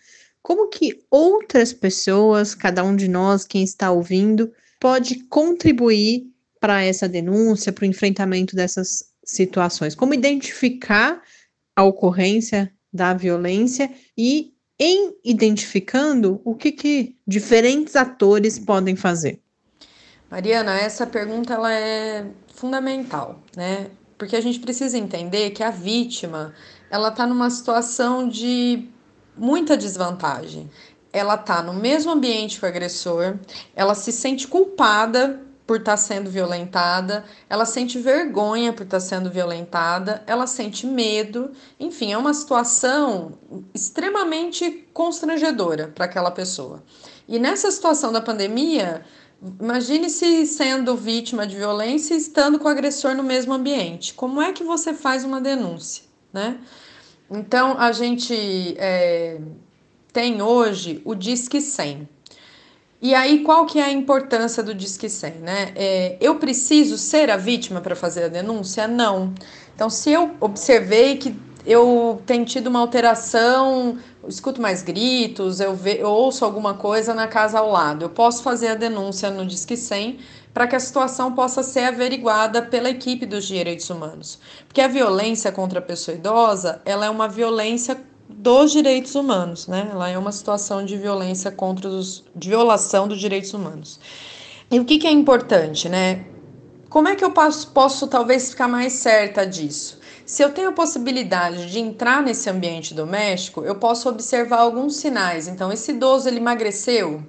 Como 0.42 0.68
que 0.68 1.02
outras 1.10 1.72
pessoas, 1.72 2.54
cada 2.54 2.84
um 2.84 2.94
de 2.94 3.08
nós, 3.08 3.46
quem 3.46 3.62
está 3.62 3.90
ouvindo, 3.90 4.52
pode 4.78 5.24
contribuir 5.24 6.26
para 6.60 6.82
essa 6.82 7.08
denúncia, 7.08 7.72
para 7.72 7.84
o 7.84 7.86
enfrentamento 7.86 8.54
dessas 8.54 9.04
situações? 9.24 9.94
Como 9.94 10.12
identificar 10.12 11.22
a 11.74 11.82
ocorrência 11.82 12.70
da 12.92 13.14
violência 13.14 13.90
e 14.14 14.52
em 14.78 15.14
identificando 15.24 16.38
o 16.44 16.54
que, 16.54 16.72
que 16.72 17.16
diferentes 17.26 17.96
atores 17.96 18.58
podem 18.58 18.94
fazer? 18.94 19.40
Mariana, 20.30 20.78
essa 20.78 21.06
pergunta 21.06 21.54
ela 21.54 21.72
é 21.72 22.26
fundamental, 22.54 23.42
né? 23.56 23.86
Porque 24.18 24.36
a 24.36 24.40
gente 24.42 24.60
precisa 24.60 24.98
entender 24.98 25.48
que 25.52 25.62
a 25.62 25.70
vítima, 25.70 26.54
ela 26.90 27.08
está 27.08 27.26
numa 27.26 27.48
situação 27.48 28.28
de 28.28 28.88
muita 29.36 29.76
desvantagem. 29.76 30.68
Ela 31.12 31.34
está 31.34 31.62
no 31.62 31.72
mesmo 31.72 32.12
ambiente 32.12 32.58
que 32.58 32.64
o 32.64 32.68
agressor, 32.68 33.36
ela 33.74 33.94
se 33.94 34.12
sente 34.12 34.46
culpada 34.46 35.40
por 35.70 35.76
estar 35.76 35.92
tá 35.92 35.96
sendo 35.96 36.28
violentada, 36.28 37.24
ela 37.48 37.64
sente 37.64 37.96
vergonha 37.96 38.72
por 38.72 38.82
estar 38.82 38.96
tá 38.96 39.00
sendo 39.00 39.30
violentada, 39.30 40.20
ela 40.26 40.44
sente 40.44 40.84
medo, 40.84 41.52
enfim, 41.78 42.12
é 42.12 42.18
uma 42.18 42.34
situação 42.34 43.38
extremamente 43.72 44.88
constrangedora 44.92 45.92
para 45.94 46.06
aquela 46.06 46.32
pessoa. 46.32 46.82
E 47.28 47.38
nessa 47.38 47.70
situação 47.70 48.10
da 48.10 48.20
pandemia, 48.20 49.04
imagine-se 49.60 50.44
sendo 50.44 50.96
vítima 50.96 51.46
de 51.46 51.54
violência 51.54 52.14
e 52.14 52.18
estando 52.18 52.58
com 52.58 52.66
o 52.66 52.70
agressor 52.70 53.14
no 53.14 53.22
mesmo 53.22 53.54
ambiente. 53.54 54.12
Como 54.14 54.42
é 54.42 54.52
que 54.52 54.64
você 54.64 54.92
faz 54.92 55.22
uma 55.22 55.40
denúncia, 55.40 56.02
né? 56.32 56.58
Então, 57.30 57.78
a 57.78 57.92
gente 57.92 58.74
é, 58.78 59.38
tem 60.12 60.42
hoje 60.42 61.00
o 61.04 61.14
Disque 61.14 61.60
100. 61.60 62.08
E 63.02 63.14
aí, 63.14 63.42
qual 63.42 63.64
que 63.64 63.78
é 63.78 63.84
a 63.84 63.90
importância 63.90 64.62
do 64.62 64.74
Disque 64.74 65.08
100, 65.08 65.32
né? 65.36 65.72
É, 65.74 66.16
eu 66.20 66.34
preciso 66.36 66.98
ser 66.98 67.30
a 67.30 67.36
vítima 67.36 67.80
para 67.80 67.96
fazer 67.96 68.24
a 68.24 68.28
denúncia? 68.28 68.86
Não. 68.86 69.32
Então, 69.74 69.88
se 69.88 70.10
eu 70.10 70.32
observei 70.40 71.16
que 71.16 71.34
eu 71.64 72.20
tenho 72.26 72.44
tido 72.44 72.66
uma 72.66 72.78
alteração, 72.78 73.98
escuto 74.28 74.60
mais 74.60 74.82
gritos, 74.82 75.60
eu, 75.60 75.74
ve, 75.74 75.98
eu 75.98 76.10
ouço 76.10 76.44
alguma 76.44 76.74
coisa 76.74 77.14
na 77.14 77.26
casa 77.26 77.58
ao 77.58 77.70
lado, 77.70 78.04
eu 78.04 78.10
posso 78.10 78.42
fazer 78.42 78.68
a 78.68 78.74
denúncia 78.74 79.30
no 79.30 79.46
Disque 79.46 79.76
100 79.76 80.18
para 80.52 80.66
que 80.66 80.76
a 80.76 80.80
situação 80.80 81.32
possa 81.32 81.62
ser 81.62 81.84
averiguada 81.84 82.62
pela 82.62 82.90
equipe 82.90 83.24
dos 83.24 83.46
direitos 83.46 83.88
humanos. 83.88 84.38
Porque 84.66 84.80
a 84.80 84.88
violência 84.88 85.52
contra 85.52 85.78
a 85.78 85.82
pessoa 85.82 86.16
idosa, 86.16 86.80
ela 86.84 87.06
é 87.06 87.10
uma 87.10 87.28
violência 87.28 88.00
dos 88.28 88.72
direitos 88.72 89.14
humanos, 89.14 89.66
né? 89.66 89.88
Ela 89.90 90.08
é 90.08 90.18
uma 90.18 90.32
situação 90.32 90.84
de 90.84 90.96
violência 90.96 91.50
contra 91.50 91.88
os 91.88 92.24
de 92.34 92.48
violação 92.48 93.06
dos 93.06 93.18
direitos 93.18 93.52
humanos. 93.52 94.00
E 94.70 94.78
o 94.78 94.84
que, 94.84 94.98
que 94.98 95.06
é 95.06 95.10
importante, 95.10 95.88
né? 95.88 96.24
Como 96.88 97.08
é 97.08 97.14
que 97.14 97.24
eu 97.24 97.30
posso, 97.30 97.68
posso 97.68 98.06
talvez 98.06 98.50
ficar 98.50 98.68
mais 98.68 98.94
certa 98.94 99.46
disso? 99.46 100.00
Se 100.24 100.42
eu 100.42 100.52
tenho 100.52 100.68
a 100.68 100.72
possibilidade 100.72 101.70
de 101.70 101.80
entrar 101.80 102.22
nesse 102.22 102.48
ambiente 102.48 102.94
doméstico, 102.94 103.64
eu 103.64 103.74
posso 103.74 104.08
observar 104.08 104.60
alguns 104.60 104.96
sinais. 104.96 105.48
Então, 105.48 105.72
esse 105.72 105.90
idoso 105.90 106.28
ele 106.28 106.36
emagreceu, 106.36 107.20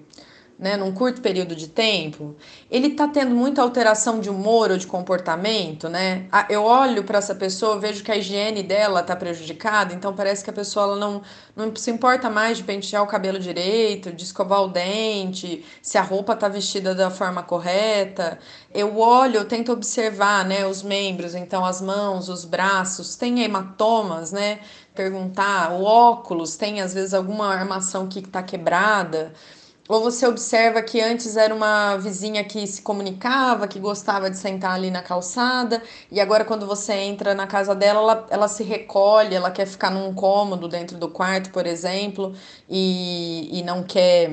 né, 0.62 0.78
num 0.78 0.92
curto 0.92 1.22
período 1.22 1.56
de 1.56 1.68
tempo, 1.68 2.36
ele 2.70 2.90
está 2.90 3.08
tendo 3.08 3.34
muita 3.34 3.64
alteração 3.64 4.20
de 4.20 4.30
humor 4.30 4.70
ou 4.70 4.78
de 4.78 4.86
comportamento, 4.86 5.90
né? 5.90 6.28
Eu 6.48 6.64
olho 6.64 7.04
para 7.04 7.18
essa 7.18 7.34
pessoa, 7.34 7.80
vejo 7.80 8.04
que 8.04 8.12
a 8.12 8.16
higiene 8.16 8.62
dela 8.62 9.00
está 9.00 9.16
prejudicada, 9.16 9.92
então 9.92 10.14
parece 10.16 10.44
que 10.44 10.52
a 10.52 10.54
pessoa 10.54 10.96
não, 10.98 11.24
não 11.56 11.76
se 11.76 11.90
importa 11.90 12.30
mais 12.30 12.60
de 12.60 12.64
pentear 12.64 13.02
o 13.02 13.08
cabelo 13.08 13.40
direito, 13.40 14.12
de 14.12 14.24
escovar 14.24 14.62
o 14.62 14.68
dente, 14.68 15.66
se 15.82 15.98
a 15.98 16.02
roupa 16.04 16.34
está 16.34 16.48
vestida 16.48 16.94
da 16.94 17.10
forma 17.10 17.42
correta. 17.42 18.38
Eu 18.72 19.00
olho, 19.00 19.38
eu 19.38 19.46
tento 19.46 19.72
observar, 19.72 20.46
né, 20.46 20.64
os 20.68 20.84
membros, 20.84 21.34
então 21.34 21.66
as 21.66 21.82
mãos, 21.82 22.30
os 22.30 22.46
braços, 22.46 23.16
tem 23.16 23.42
hematomas, 23.42 24.32
né? 24.32 24.60
Perguntar, 24.94 25.72
o 25.72 25.84
óculos 25.84 26.56
tem 26.56 26.82
às 26.82 26.94
vezes 26.94 27.16
alguma 27.16 27.48
armação 27.48 28.08
que 28.08 28.20
está 28.20 28.44
quebrada. 28.44 29.34
Ou 29.92 30.02
você 30.02 30.26
observa 30.26 30.82
que 30.82 31.02
antes 31.02 31.36
era 31.36 31.54
uma 31.54 31.98
vizinha 31.98 32.46
que 32.46 32.66
se 32.66 32.82
comunicava, 32.82 33.68
que 33.68 33.78
gostava 33.78 34.30
de 34.30 34.38
sentar 34.38 34.72
ali 34.72 34.90
na 34.90 35.02
calçada, 35.02 35.84
e 36.10 36.18
agora 36.22 36.46
quando 36.46 36.66
você 36.66 36.94
entra 36.94 37.36
na 37.36 37.46
casa 37.46 37.76
dela, 37.76 38.00
ela, 38.00 38.28
ela 38.30 38.48
se 38.48 38.64
recolhe, 38.64 39.36
ela 39.36 39.52
quer 39.52 39.66
ficar 39.68 39.90
num 39.92 40.14
cômodo 40.14 40.70
dentro 40.70 40.98
do 40.98 41.10
quarto, 41.10 41.50
por 41.52 41.68
exemplo, 41.68 42.34
e, 42.70 43.60
e 43.60 43.62
não 43.64 43.84
quer 43.84 44.30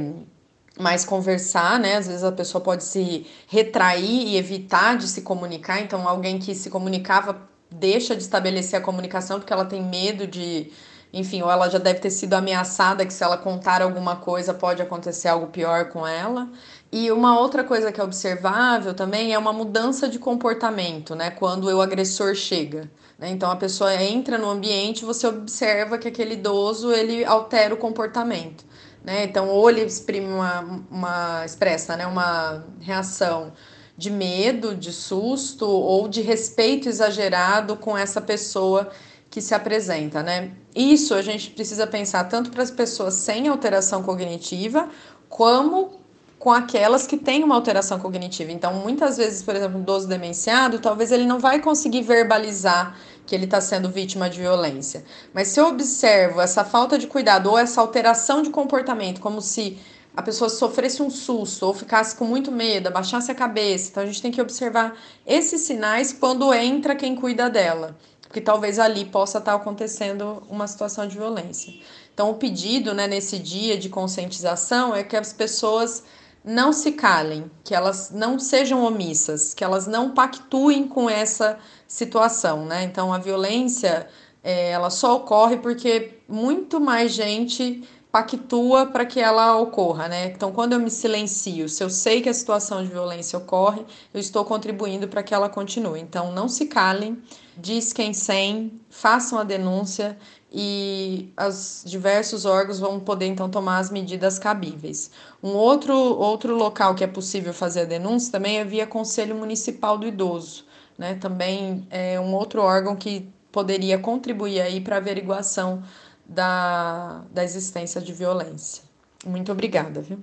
mais 0.79 1.05
conversar, 1.05 1.81
né? 1.81 1.97
Às 1.97 2.07
vezes 2.07 2.23
a 2.23 2.31
pessoa 2.31 2.63
pode 2.63 2.85
se 2.85 3.27
retrair 3.49 4.29
e 4.29 4.37
evitar 4.37 4.97
de 4.97 5.09
se 5.09 5.23
comunicar, 5.23 5.81
então 5.81 6.07
alguém 6.09 6.39
que 6.39 6.55
se 6.55 6.71
comunicava 6.71 7.37
deixa 7.69 8.15
de 8.15 8.23
estabelecer 8.23 8.79
a 8.79 8.83
comunicação 8.83 9.41
porque 9.41 9.53
ela 9.53 9.65
tem 9.65 9.83
medo 9.83 10.25
de 10.25 10.71
enfim, 11.13 11.43
ou 11.43 11.51
ela 11.51 11.69
já 11.69 11.79
deve 11.79 12.01
ter 12.01 12.11
sido 12.11 12.35
ameaçada 12.35 13.07
que 13.07 13.13
se 13.13 13.25
ela 13.25 13.37
contar 13.37 13.81
alguma 13.81 14.17
coisa 14.17 14.53
pode 14.53 14.83
acontecer 14.83 15.29
algo 15.29 15.47
pior 15.47 15.87
com 15.87 16.07
ela. 16.07 16.49
E 16.93 17.11
uma 17.11 17.39
outra 17.39 17.65
coisa 17.65 17.91
que 17.91 18.01
é 18.01 18.05
observável 18.05 18.95
também 18.95 19.33
é 19.33 19.39
uma 19.39 19.53
mudança 19.53 20.09
de 20.09 20.19
comportamento, 20.19 21.15
né? 21.15 21.31
Quando 21.31 21.65
o 21.65 21.81
agressor 21.81 22.35
chega. 22.35 22.91
Né? 23.19 23.31
Então 23.31 23.51
a 23.51 23.57
pessoa 23.57 23.95
entra 23.95 24.39
no 24.39 24.49
ambiente, 24.49 25.05
você 25.05 25.27
observa 25.27 25.99
que 25.99 26.09
aquele 26.09 26.35
idoso 26.35 26.93
ele 26.93 27.25
altera 27.25 27.75
o 27.75 27.77
comportamento. 27.77 28.65
Né? 29.03 29.25
Então, 29.25 29.49
ou 29.49 29.71
ele 29.71 29.83
exprime 29.83 30.27
uma, 30.27 30.85
uma 30.91 31.45
expressa 31.45 31.97
né? 31.97 32.07
uma 32.07 32.65
reação 32.81 33.53
de 33.97 34.11
medo, 34.11 34.75
de 34.75 34.93
susto 34.93 35.67
ou 35.67 36.07
de 36.09 36.21
respeito 36.21 36.89
exagerado 36.89 37.77
com 37.77 37.97
essa 37.99 38.21
pessoa 38.21 38.91
que 39.31 39.41
se 39.41 39.55
apresenta, 39.55 40.23
né? 40.23 40.53
Isso 40.79 41.13
a 41.13 41.23
gente 41.23 41.51
precisa 41.51 41.89
pensar 41.89 42.23
tanto 42.29 42.53
para 42.53 42.63
as 42.63 42.71
pessoas 42.71 43.15
sem 43.15 43.49
alteração 43.49 44.01
cognitiva, 44.01 44.89
como 45.29 45.99
com 46.39 46.53
aquelas 46.53 47.05
que 47.05 47.17
têm 47.17 47.43
uma 47.43 47.57
alteração 47.57 47.99
cognitiva. 47.99 48.53
Então, 48.53 48.73
muitas 48.75 49.17
vezes, 49.17 49.43
por 49.43 49.57
exemplo, 49.57 49.77
um 49.77 49.83
idoso 49.83 50.07
demenciado, 50.07 50.79
talvez 50.79 51.11
ele 51.11 51.27
não 51.27 51.41
vai 51.41 51.61
conseguir 51.61 52.03
verbalizar 52.03 52.97
que 53.27 53.35
ele 53.35 53.47
está 53.47 53.61
sendo 53.61 53.91
vítima 53.91 54.31
de 54.31 54.39
violência. 54.39 55.05
Mas 55.35 55.49
se 55.49 55.59
eu 55.59 55.67
observo 55.67 56.41
essa 56.41 56.65
falta 56.65 56.97
de 56.97 57.09
cuidado 57.09 57.51
ou 57.51 57.59
essa 57.59 57.81
alteração 57.81 58.41
de 58.41 58.51
comportamento, 58.51 59.21
como 59.21 59.43
se 59.43 59.81
a 60.17 60.23
pessoa 60.23 60.49
sofresse 60.49 61.03
um 61.03 61.11
susto 61.11 61.67
ou 61.67 61.75
ficasse 61.75 62.15
com 62.15 62.25
muito 62.25 62.53
medo, 62.53 62.87
abaixasse 62.87 63.33
a 63.33 63.35
cabeça, 63.35 63.91
então 63.91 64.05
a 64.05 64.07
gente 64.07 64.23
tem 64.23 64.31
que 64.31 64.41
observar 64.41 64.97
esses 65.27 65.63
sinais 65.63 66.13
quando 66.13 66.55
entra 66.55 66.95
quem 66.95 67.17
cuida 67.17 67.51
dela 67.51 67.97
porque 68.29 68.43
talvez 68.43 68.79
ali 68.79 69.07
possa 69.07 69.39
estar 69.39 69.55
acontecendo 69.55 70.43
uma 70.51 70.67
situação 70.67 71.09
de 71.09 71.17
violência. 71.17 71.73
Então, 72.13 72.31
o 72.31 72.35
pedido 72.35 72.93
né, 72.93 73.07
nesse 73.07 73.39
dia 73.39 73.79
de 73.79 73.89
conscientização 73.89 74.95
é 74.95 75.03
que 75.03 75.17
as 75.17 75.33
pessoas 75.33 76.05
não 76.45 76.73
se 76.73 76.93
calem, 76.93 77.51
que 77.65 77.75
elas 77.75 78.11
não 78.11 78.39
sejam 78.39 78.85
omissas, 78.85 79.55
que 79.55 79.65
elas 79.65 79.87
não 79.87 80.11
pactuem 80.11 80.87
com 80.87 81.09
essa 81.09 81.59
situação. 81.87 82.67
Né? 82.67 82.85
Então, 82.85 83.13
a 83.13 83.19
violência 83.19 84.07
é, 84.45 84.71
ela 84.71 84.91
só 84.91 85.17
ocorre 85.17 85.57
porque 85.57 86.19
muito 86.29 86.81
mais 86.81 87.13
gente 87.13 87.83
pactua 88.19 88.87
para 88.87 89.07
que 89.07 89.21
ela 89.21 89.57
ocorra, 89.57 90.09
né? 90.09 90.27
Então, 90.27 90.51
quando 90.51 90.73
eu 90.73 90.81
me 90.81 90.91
silencio, 90.91 91.69
se 91.69 91.83
eu 91.85 91.89
sei 91.89 92.21
que 92.21 92.29
a 92.29 92.35
situação 92.35 92.83
de 92.83 92.89
violência 92.89 93.39
ocorre, 93.39 93.85
eu 94.13 94.19
estou 94.19 94.45
contribuindo 94.45 95.07
para 95.07 95.23
que 95.23 95.33
ela 95.33 95.49
continue. 95.49 96.01
Então, 96.01 96.33
não 96.33 96.49
se 96.49 96.67
calem, 96.67 97.23
disquem 97.57 98.13
sem, 98.13 98.81
façam 98.91 99.39
a 99.39 99.45
denúncia 99.45 100.19
e 100.53 101.33
os 101.47 101.85
diversos 101.87 102.45
órgãos 102.45 102.81
vão 102.81 102.99
poder 102.99 103.27
então 103.27 103.49
tomar 103.49 103.79
as 103.79 103.91
medidas 103.91 104.37
cabíveis. 104.39 105.13
Um 105.41 105.51
outro, 105.51 105.95
outro 105.95 106.57
local 106.57 106.95
que 106.97 107.05
é 107.05 107.07
possível 107.07 107.55
fazer 107.55 107.83
a 107.83 107.85
denúncia 107.85 108.33
também 108.33 108.59
é 108.59 108.65
via 108.65 108.87
Conselho 108.87 109.37
Municipal 109.37 109.97
do 109.97 110.09
Idoso, 110.09 110.65
né? 110.97 111.15
Também 111.15 111.87
é 111.89 112.19
um 112.19 112.35
outro 112.35 112.63
órgão 112.63 112.97
que 112.97 113.29
poderia 113.53 113.99
contribuir 113.99 114.61
aí 114.61 114.81
para 114.81 114.97
a 114.97 114.99
averiguação 114.99 115.83
da, 116.29 117.25
da 117.33 117.43
existência 117.43 118.01
de 118.01 118.13
violência. 118.13 118.83
Muito 119.25 119.51
obrigada, 119.51 120.01
viu? 120.01 120.19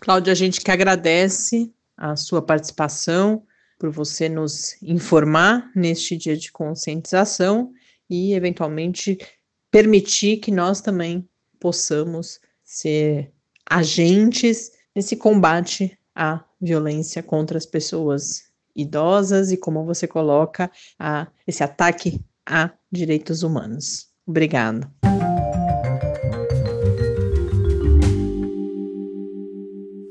Cláudia, 0.00 0.32
a 0.32 0.36
gente 0.36 0.60
que 0.60 0.70
agradece 0.70 1.72
a 1.96 2.16
sua 2.16 2.42
participação 2.42 3.44
por 3.78 3.90
você 3.90 4.28
nos 4.28 4.80
informar 4.82 5.70
neste 5.74 6.16
dia 6.16 6.36
de 6.36 6.50
conscientização 6.50 7.72
e, 8.08 8.34
eventualmente, 8.34 9.18
permitir 9.70 10.38
que 10.38 10.50
nós 10.50 10.80
também 10.80 11.28
possamos 11.60 12.40
ser 12.64 13.32
agentes 13.68 14.72
nesse 14.94 15.16
combate 15.16 15.98
à 16.14 16.44
violência 16.60 17.22
contra 17.22 17.58
as 17.58 17.66
pessoas 17.66 18.44
idosas 18.74 19.52
e, 19.52 19.56
como 19.56 19.84
você 19.84 20.06
coloca, 20.06 20.70
a 20.98 21.26
esse 21.46 21.62
ataque 21.62 22.20
a 22.46 22.70
direitos 22.90 23.42
humanos. 23.42 24.08
Obrigada. 24.26 25.01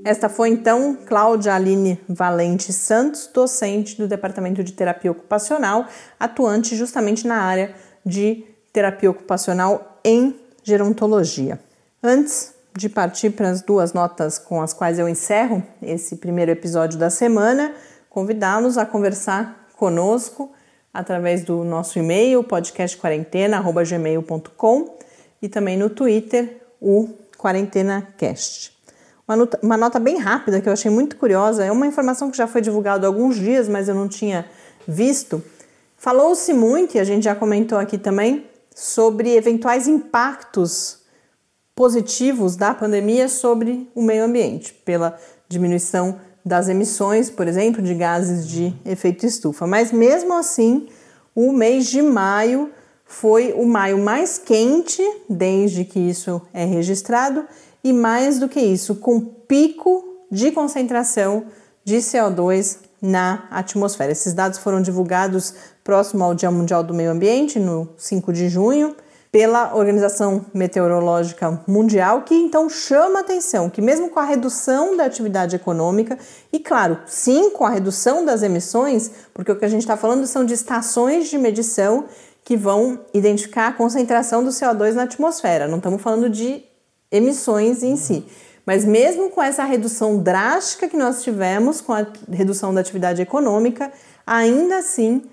Esta 0.04 0.28
foi 0.28 0.50
então 0.50 0.98
Cláudia 1.06 1.54
Aline 1.54 2.00
Valente 2.10 2.74
Santos, 2.74 3.30
docente 3.32 3.96
do 3.98 4.08
Departamento 4.08 4.64
de 4.64 4.74
Terapia 4.74 5.12
Ocupacional, 5.12 5.86
atuante 6.20 6.76
justamente 6.76 7.28
na 7.28 7.36
área 7.36 7.76
de 8.04 8.44
terapia 8.74 9.12
ocupacional 9.12 10.00
em 10.04 10.36
gerontologia. 10.64 11.60
Antes 12.02 12.56
de 12.76 12.90
partir 12.90 13.30
para 13.32 13.50
as 13.50 13.62
duas 13.62 13.94
notas 13.94 14.40
com 14.40 14.60
as 14.62 14.74
quais 14.74 14.98
eu 14.98 15.08
encerro 15.08 15.62
esse 15.82 16.16
primeiro 16.16 16.50
episódio 16.52 16.98
da 16.98 17.12
semana, 17.12 17.74
convidá-los 18.10 18.78
a 18.78 18.86
conversar 18.86 19.68
conosco 19.76 20.52
através 20.94 21.44
do 21.44 21.64
nosso 21.64 21.98
e-mail, 22.00 22.44
podcastquarentena.gmail.com 22.44 24.98
e 25.42 25.50
também 25.50 25.78
no 25.78 25.90
Twitter, 25.90 26.62
o 26.80 27.10
QuarentenaCast. 27.38 28.81
Uma 29.32 29.38
nota, 29.38 29.60
uma 29.64 29.78
nota 29.78 29.98
bem 29.98 30.18
rápida 30.18 30.60
que 30.60 30.68
eu 30.68 30.74
achei 30.74 30.92
muito 30.92 31.16
curiosa, 31.16 31.64
é 31.64 31.72
uma 31.72 31.88
informação 31.88 32.30
que 32.30 32.36
já 32.36 32.48
foi 32.48 32.60
divulgada 32.60 33.08
há 33.08 33.10
alguns 33.10 33.38
dias, 33.38 33.70
mas 33.70 33.88
eu 33.88 33.96
não 33.96 34.10
tinha 34.10 34.46
visto. 34.86 35.42
Falou-se 35.96 36.52
muito, 36.52 36.98
e 36.98 37.00
a 37.00 37.06
gente 37.06 37.24
já 37.24 37.34
comentou 37.34 37.78
aqui 37.78 37.98
também, 37.98 38.46
sobre 38.76 39.34
eventuais 39.34 39.88
impactos 39.88 41.00
positivos 41.74 42.58
da 42.58 42.74
pandemia 42.74 43.30
sobre 43.30 43.90
o 43.96 44.02
meio 44.02 44.26
ambiente, 44.26 44.74
pela 44.84 45.18
diminuição 45.48 46.20
das 46.44 46.68
emissões, 46.68 47.30
por 47.30 47.48
exemplo, 47.48 47.82
de 47.82 47.94
gases 47.94 48.46
de 48.46 48.76
efeito 48.84 49.26
estufa. 49.26 49.66
Mas 49.66 49.94
mesmo 49.94 50.34
assim, 50.34 50.90
o 51.34 51.54
mês 51.54 51.86
de 51.86 52.02
maio 52.02 52.70
foi 53.06 53.54
o 53.54 53.66
maio 53.66 53.98
mais 53.98 54.38
quente 54.38 55.02
desde 55.30 55.86
que 55.86 56.00
isso 56.02 56.42
é 56.54 56.66
registrado 56.66 57.46
e 57.84 57.92
mais 57.92 58.40
do 58.40 58.48
que 58.48 58.60
isso, 58.60 58.96
com 58.96 59.20
pico 59.20 60.26
de 60.32 60.52
concentração 60.52 61.46
de 61.84 61.98
CO2 61.98 62.78
na 63.02 63.48
atmosfera. 63.50 64.12
Esses 64.12 64.34
dados 64.34 64.60
foram 64.60 64.82
divulgados 64.82 65.54
próximo 65.84 66.24
ao 66.24 66.36
Dia 66.36 66.52
Mundial 66.52 66.84
do 66.84 66.94
Meio 66.94 67.12
Ambiente, 67.12 67.60
no 67.60 67.90
5 67.98 68.32
de 68.32 68.48
junho, 68.48 68.96
pela 69.32 69.74
Organização 69.76 70.46
Meteorológica 70.54 71.64
Mundial, 71.66 72.24
que 72.24 72.36
então 72.36 72.70
chama 72.70 73.22
atenção 73.22 73.70
que, 73.70 73.82
mesmo 73.82 74.10
com 74.10 74.20
a 74.20 74.26
redução 74.26 74.96
da 74.98 75.06
atividade 75.06 75.56
econômica, 75.56 76.18
e 76.52 76.60
claro, 76.60 77.00
sim, 77.06 77.50
com 77.50 77.66
a 77.66 77.70
redução 77.70 78.26
das 78.26 78.44
emissões, 78.44 79.10
porque 79.34 79.52
o 79.52 79.56
que 79.56 79.64
a 79.66 79.70
gente 79.70 79.82
está 79.82 79.96
falando 79.96 80.28
são 80.28 80.46
de 80.46 80.54
estações 80.54 81.30
de 81.30 81.38
medição 81.38 82.06
que 82.44 82.58
vão 82.58 83.00
identificar 83.14 83.68
a 83.68 83.74
concentração 83.74 84.44
do 84.44 84.50
CO2 84.50 84.94
na 84.94 85.04
atmosfera, 85.04 85.68
não 85.68 85.78
estamos 85.78 86.02
falando 86.02 86.30
de 86.30 86.66
emissões 87.12 87.84
em 87.84 87.96
si. 87.96 88.26
Mas 88.66 88.86
mesmo 88.86 89.30
com 89.30 89.42
essa 89.42 89.64
redução 89.64 90.20
drástica 90.20 90.88
que 90.88 90.96
nós 90.96 91.24
tivemos, 91.24 91.82
com 91.82 91.94
a 91.94 92.06
redução 92.32 92.74
da 92.74 92.82
atividade 92.82 93.22
econômica, 93.22 93.92
ainda 94.26 94.78
assim 94.78 95.24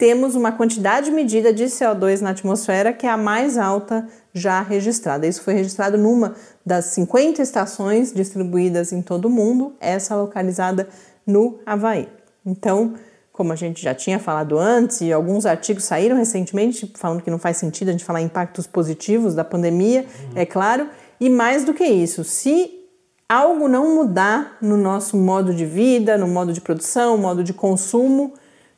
temos 0.00 0.34
uma 0.34 0.50
quantidade 0.50 1.10
medida 1.10 1.52
de 1.52 1.64
CO2 1.64 2.22
na 2.22 2.30
atmosfera 2.30 2.90
que 2.90 3.06
é 3.06 3.10
a 3.10 3.18
mais 3.18 3.58
alta 3.58 4.08
já 4.32 4.62
registrada. 4.62 5.26
Isso 5.26 5.42
foi 5.42 5.52
registrado 5.52 5.98
numa 5.98 6.34
das 6.64 6.86
50 6.86 7.42
estações 7.42 8.10
distribuídas 8.10 8.92
em 8.92 9.02
todo 9.02 9.26
o 9.26 9.30
mundo, 9.30 9.74
essa 9.78 10.16
localizada 10.16 10.88
no 11.26 11.58
Havaí. 11.66 12.08
Então, 12.46 12.94
como 13.30 13.52
a 13.52 13.56
gente 13.56 13.82
já 13.82 13.94
tinha 13.94 14.18
falado 14.18 14.58
antes, 14.58 15.02
e 15.02 15.12
alguns 15.12 15.44
artigos 15.44 15.84
saíram 15.84 16.16
recentemente 16.16 16.90
falando 16.94 17.22
que 17.22 17.30
não 17.30 17.38
faz 17.38 17.58
sentido 17.58 17.88
a 17.88 17.92
gente 17.92 18.04
falar 18.04 18.22
impactos 18.22 18.66
positivos 18.66 19.34
da 19.34 19.44
pandemia, 19.44 20.04
uhum. 20.04 20.30
é 20.34 20.46
claro, 20.46 20.88
e 21.20 21.28
mais 21.28 21.64
do 21.64 21.74
que 21.74 21.84
isso, 21.84 22.24
se 22.24 22.80
algo 23.28 23.68
não 23.68 23.94
mudar 23.94 24.56
no 24.60 24.76
nosso 24.76 25.16
modo 25.16 25.54
de 25.54 25.66
vida, 25.66 26.16
no 26.16 26.26
modo 26.26 26.52
de 26.52 26.60
produção, 26.60 27.18
modo 27.18 27.44
de 27.44 27.52
consumo, 27.52 28.34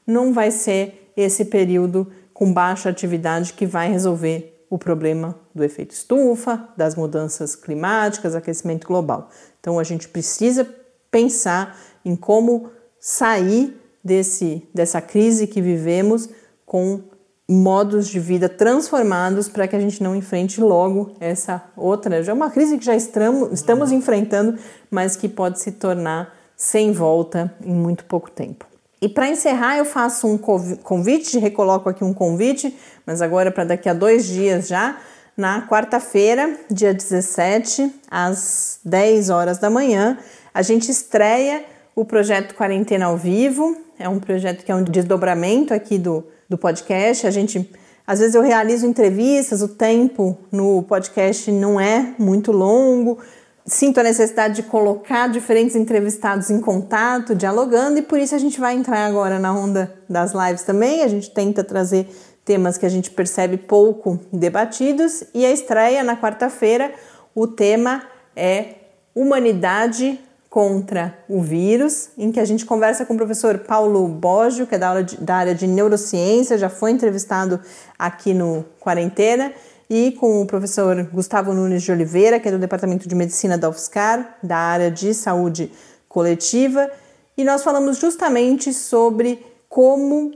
não 0.07 0.33
vai 0.33 0.51
ser 0.51 1.13
esse 1.17 1.45
período 1.45 2.11
com 2.35 2.53
baixa 2.53 2.89
atividade 2.89 3.53
que 3.53 3.65
vai 3.65 3.91
resolver 3.91 4.67
o 4.69 4.77
problema 4.77 5.39
do 5.55 5.63
efeito 5.63 5.93
estufa, 5.93 6.69
das 6.77 6.97
mudanças 6.97 7.55
climáticas, 7.55 8.35
aquecimento 8.35 8.87
global. 8.87 9.31
Então 9.61 9.79
a 9.79 9.85
gente 9.85 10.09
precisa 10.09 10.67
pensar 11.11 11.79
em 12.05 12.17
como 12.17 12.71
sair 12.99 13.79
desse, 14.03 14.69
dessa 14.75 15.01
crise 15.01 15.47
que 15.47 15.61
vivemos 15.61 16.29
com 16.67 17.03
modos 17.49 18.09
de 18.09 18.21
vida 18.21 18.49
transformados 18.49 19.49
para 19.49 19.67
que 19.67 19.77
a 19.77 19.81
gente 19.81 20.03
não 20.03 20.15
enfrente 20.15 20.61
logo 20.61 21.15
essa 21.21 21.63
outra, 21.77 22.23
já 22.23 22.33
é 22.33 22.35
uma 22.35 22.51
crise 22.51 22.79
que 22.79 22.85
já 22.85 22.97
estamos, 22.97 23.53
estamos 23.53 23.93
enfrentando, 23.93 24.59
mas 24.91 25.17
que 25.17 25.29
pode 25.29 25.61
se 25.61 25.73
tornar 25.73 26.35
sem 26.57 26.93
volta 26.93 27.53
em 27.65 27.75
muito 27.75 28.05
pouco 28.05 28.31
tempo. 28.31 28.67
E 29.01 29.09
para 29.09 29.29
encerrar, 29.29 29.77
eu 29.77 29.85
faço 29.85 30.29
um 30.29 30.39
convite, 30.39 31.37
recoloco 31.39 31.89
aqui 31.89 32.05
um 32.05 32.15
convite, 32.15 32.77
mas 33.05 33.21
agora 33.21 33.51
para 33.51 33.65
daqui 33.65 33.89
a 33.89 33.95
dois 33.95 34.27
dias 34.27 34.69
já, 34.69 34.97
na 35.37 35.67
quarta-feira, 35.67 36.57
dia 36.71 36.95
17, 36.95 37.93
às 38.09 38.79
10 38.85 39.31
horas 39.31 39.59
da 39.59 39.69
manhã, 39.69 40.19
a 40.55 40.63
gente 40.63 40.89
estreia 40.91 41.65
o 41.97 42.05
projeto 42.05 42.55
Quarentena 42.55 43.07
ao 43.07 43.17
Vivo. 43.17 43.77
É 43.99 44.09
um 44.09 44.21
projeto 44.21 44.65
que 44.65 44.71
é 44.71 44.75
um 44.75 44.85
desdobramento 44.85 45.75
aqui 45.75 45.99
do 45.99 46.25
do 46.53 46.59
podcast. 46.59 47.27
A 47.27 47.31
gente, 47.31 47.69
às 48.07 48.21
vezes, 48.21 48.35
eu 48.35 48.43
realizo 48.43 48.87
entrevistas, 48.87 49.63
o 49.63 49.69
tempo 49.69 50.39
no 50.51 50.83
podcast 50.83 51.51
não 51.51 51.81
é 51.81 52.15
muito 52.19 52.53
longo. 52.53 53.19
Sinto 53.65 54.01
a 54.01 54.03
necessidade 54.03 54.57
de 54.57 54.63
colocar 54.65 55.29
diferentes 55.29 55.77
entrevistados 55.77 56.51
em 56.51 56.61
contato, 56.61 57.35
dialogando, 57.35 57.99
e 57.99 58.03
por 58.03 58.19
isso 58.19 58.35
a 58.35 58.39
gente 58.39 58.59
vai 58.61 58.75
entrar 58.75 59.07
agora 59.07 59.39
na 59.39 59.55
onda 59.55 59.95
das 60.09 60.33
lives 60.33 60.63
também. 60.63 61.03
A 61.03 61.09
gente 61.09 61.31
tenta 61.31 61.63
trazer 61.63 62.09
temas 62.45 62.77
que 62.77 62.85
a 62.85 62.89
gente 62.89 63.11
percebe 63.11 63.57
pouco 63.57 64.19
debatidos, 64.33 65.23
e 65.33 65.47
a 65.47 65.53
estreia 65.53 66.03
na 66.03 66.17
quarta-feira, 66.17 66.93
o 67.35 67.47
tema 67.47 68.03
é 68.35 68.75
Humanidade 69.15 70.19
contra 70.53 71.17
o 71.31 71.41
vírus, 71.41 72.11
em 72.19 72.31
que 72.31 72.39
a 72.39 72.45
gente 72.45 72.67
conversa 72.67 73.07
com 73.07 73.15
o 73.15 73.17
professor 73.17 73.61
Paulo 73.61 74.07
Boggio, 74.07 74.67
que 74.67 74.75
é 74.75 74.79
da, 74.79 75.01
de, 75.01 75.17
da 75.17 75.37
área 75.37 75.55
de 75.55 75.67
neurociência, 75.67 76.59
já 76.59 76.69
foi 76.69 76.91
entrevistado 76.91 77.59
aqui 77.99 78.35
no 78.35 78.63
Quarentena, 78.79 79.51
e 79.89 80.13
com 80.13 80.43
o 80.43 80.47
professor 80.47 81.05
Gustavo 81.05 81.55
Nunes 81.55 81.83
de 81.83 81.91
Oliveira, 81.91 82.39
que 82.39 82.49
é 82.49 82.51
do 82.51 82.59
Departamento 82.59 83.09
de 83.09 83.15
Medicina 83.15 83.57
da 83.57 83.71
UFSCar, 83.71 84.37
da 84.43 84.59
área 84.59 84.91
de 84.91 85.15
saúde 85.15 85.73
coletiva, 86.07 86.87
e 87.35 87.45
nós 87.45 87.63
falamos 87.63 87.97
justamente 87.97 88.75
sobre 88.75 89.43
como 89.71 90.33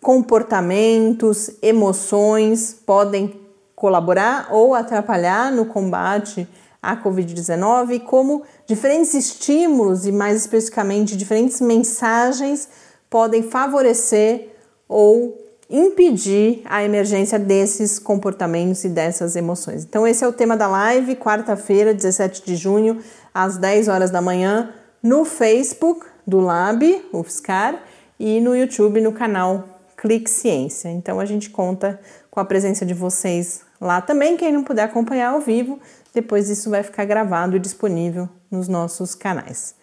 comportamentos, 0.00 1.52
emoções 1.62 2.74
podem 2.84 3.40
colaborar 3.76 4.48
ou 4.50 4.74
atrapalhar 4.74 5.52
no 5.52 5.66
combate 5.66 6.48
à 6.82 6.96
Covid-19 6.96 7.92
e 7.92 8.00
como 8.00 8.42
diferentes 8.66 9.14
estímulos 9.14 10.04
e, 10.04 10.12
mais 10.12 10.40
especificamente, 10.40 11.16
diferentes 11.16 11.60
mensagens 11.60 12.68
podem 13.08 13.42
favorecer 13.42 14.48
ou 14.88 15.38
impedir 15.70 16.60
a 16.66 16.84
emergência 16.84 17.38
desses 17.38 17.98
comportamentos 17.98 18.84
e 18.84 18.88
dessas 18.88 19.36
emoções. 19.36 19.84
Então, 19.84 20.06
esse 20.06 20.22
é 20.22 20.28
o 20.28 20.32
tema 20.32 20.56
da 20.56 20.66
live, 20.66 21.16
quarta-feira, 21.16 21.94
17 21.94 22.44
de 22.44 22.56
junho, 22.56 23.02
às 23.32 23.56
10 23.56 23.88
horas 23.88 24.10
da 24.10 24.20
manhã, 24.20 24.74
no 25.02 25.24
Facebook 25.24 26.04
do 26.26 26.40
Lab, 26.40 27.04
UFSCar, 27.12 27.82
e 28.18 28.38
no 28.40 28.54
YouTube, 28.54 29.00
no 29.00 29.12
canal 29.12 29.80
Clique 29.96 30.30
Ciência. 30.30 30.88
Então, 30.90 31.18
a 31.18 31.24
gente 31.24 31.48
conta 31.48 31.98
com 32.30 32.38
a 32.38 32.44
presença 32.44 32.84
de 32.84 32.94
vocês 32.94 33.62
lá 33.80 34.00
também. 34.00 34.36
Quem 34.36 34.52
não 34.52 34.62
puder 34.62 34.82
acompanhar 34.82 35.32
ao 35.32 35.40
vivo, 35.40 35.80
depois 36.14 36.48
isso 36.50 36.70
vai 36.70 36.82
ficar 36.82 37.04
gravado 37.04 37.56
e 37.56 37.60
disponível 37.60 38.28
nos 38.50 38.68
nossos 38.68 39.14
canais. 39.14 39.74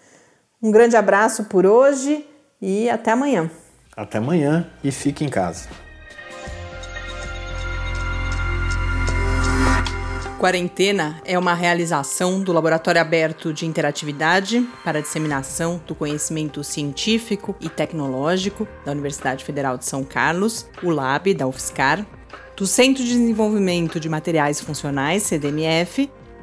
Um 0.61 0.71
grande 0.71 0.95
abraço 0.95 1.45
por 1.45 1.65
hoje 1.65 2.25
e 2.61 2.89
até 2.89 3.11
amanhã. 3.11 3.49
Até 3.95 4.17
amanhã 4.17 4.69
e 4.83 4.91
fique 4.91 5.23
em 5.23 5.29
casa. 5.29 5.67
Quarentena 10.39 11.21
é 11.25 11.37
uma 11.37 11.53
realização 11.53 12.41
do 12.41 12.53
Laboratório 12.53 13.01
Aberto 13.01 13.53
de 13.53 13.65
Interatividade 13.65 14.65
para 14.85 14.99
a 14.99 15.01
Disseminação 15.01 15.81
do 15.85 15.93
Conhecimento 15.93 16.63
Científico 16.63 17.53
e 17.59 17.67
Tecnológico 17.67 18.65
da 18.85 18.93
Universidade 18.93 19.43
Federal 19.43 19.77
de 19.77 19.83
São 19.83 20.01
Carlos, 20.01 20.65
o 20.81 20.91
LAB 20.91 21.33
da 21.33 21.45
UFSCar, 21.45 22.05
do 22.55 22.65
Centro 22.65 23.03
de 23.03 23.09
Desenvolvimento 23.09 23.99
de 23.99 24.07
Materiais 24.07 24.61
Funcionais, 24.61 25.23
CDMF, 25.23 26.09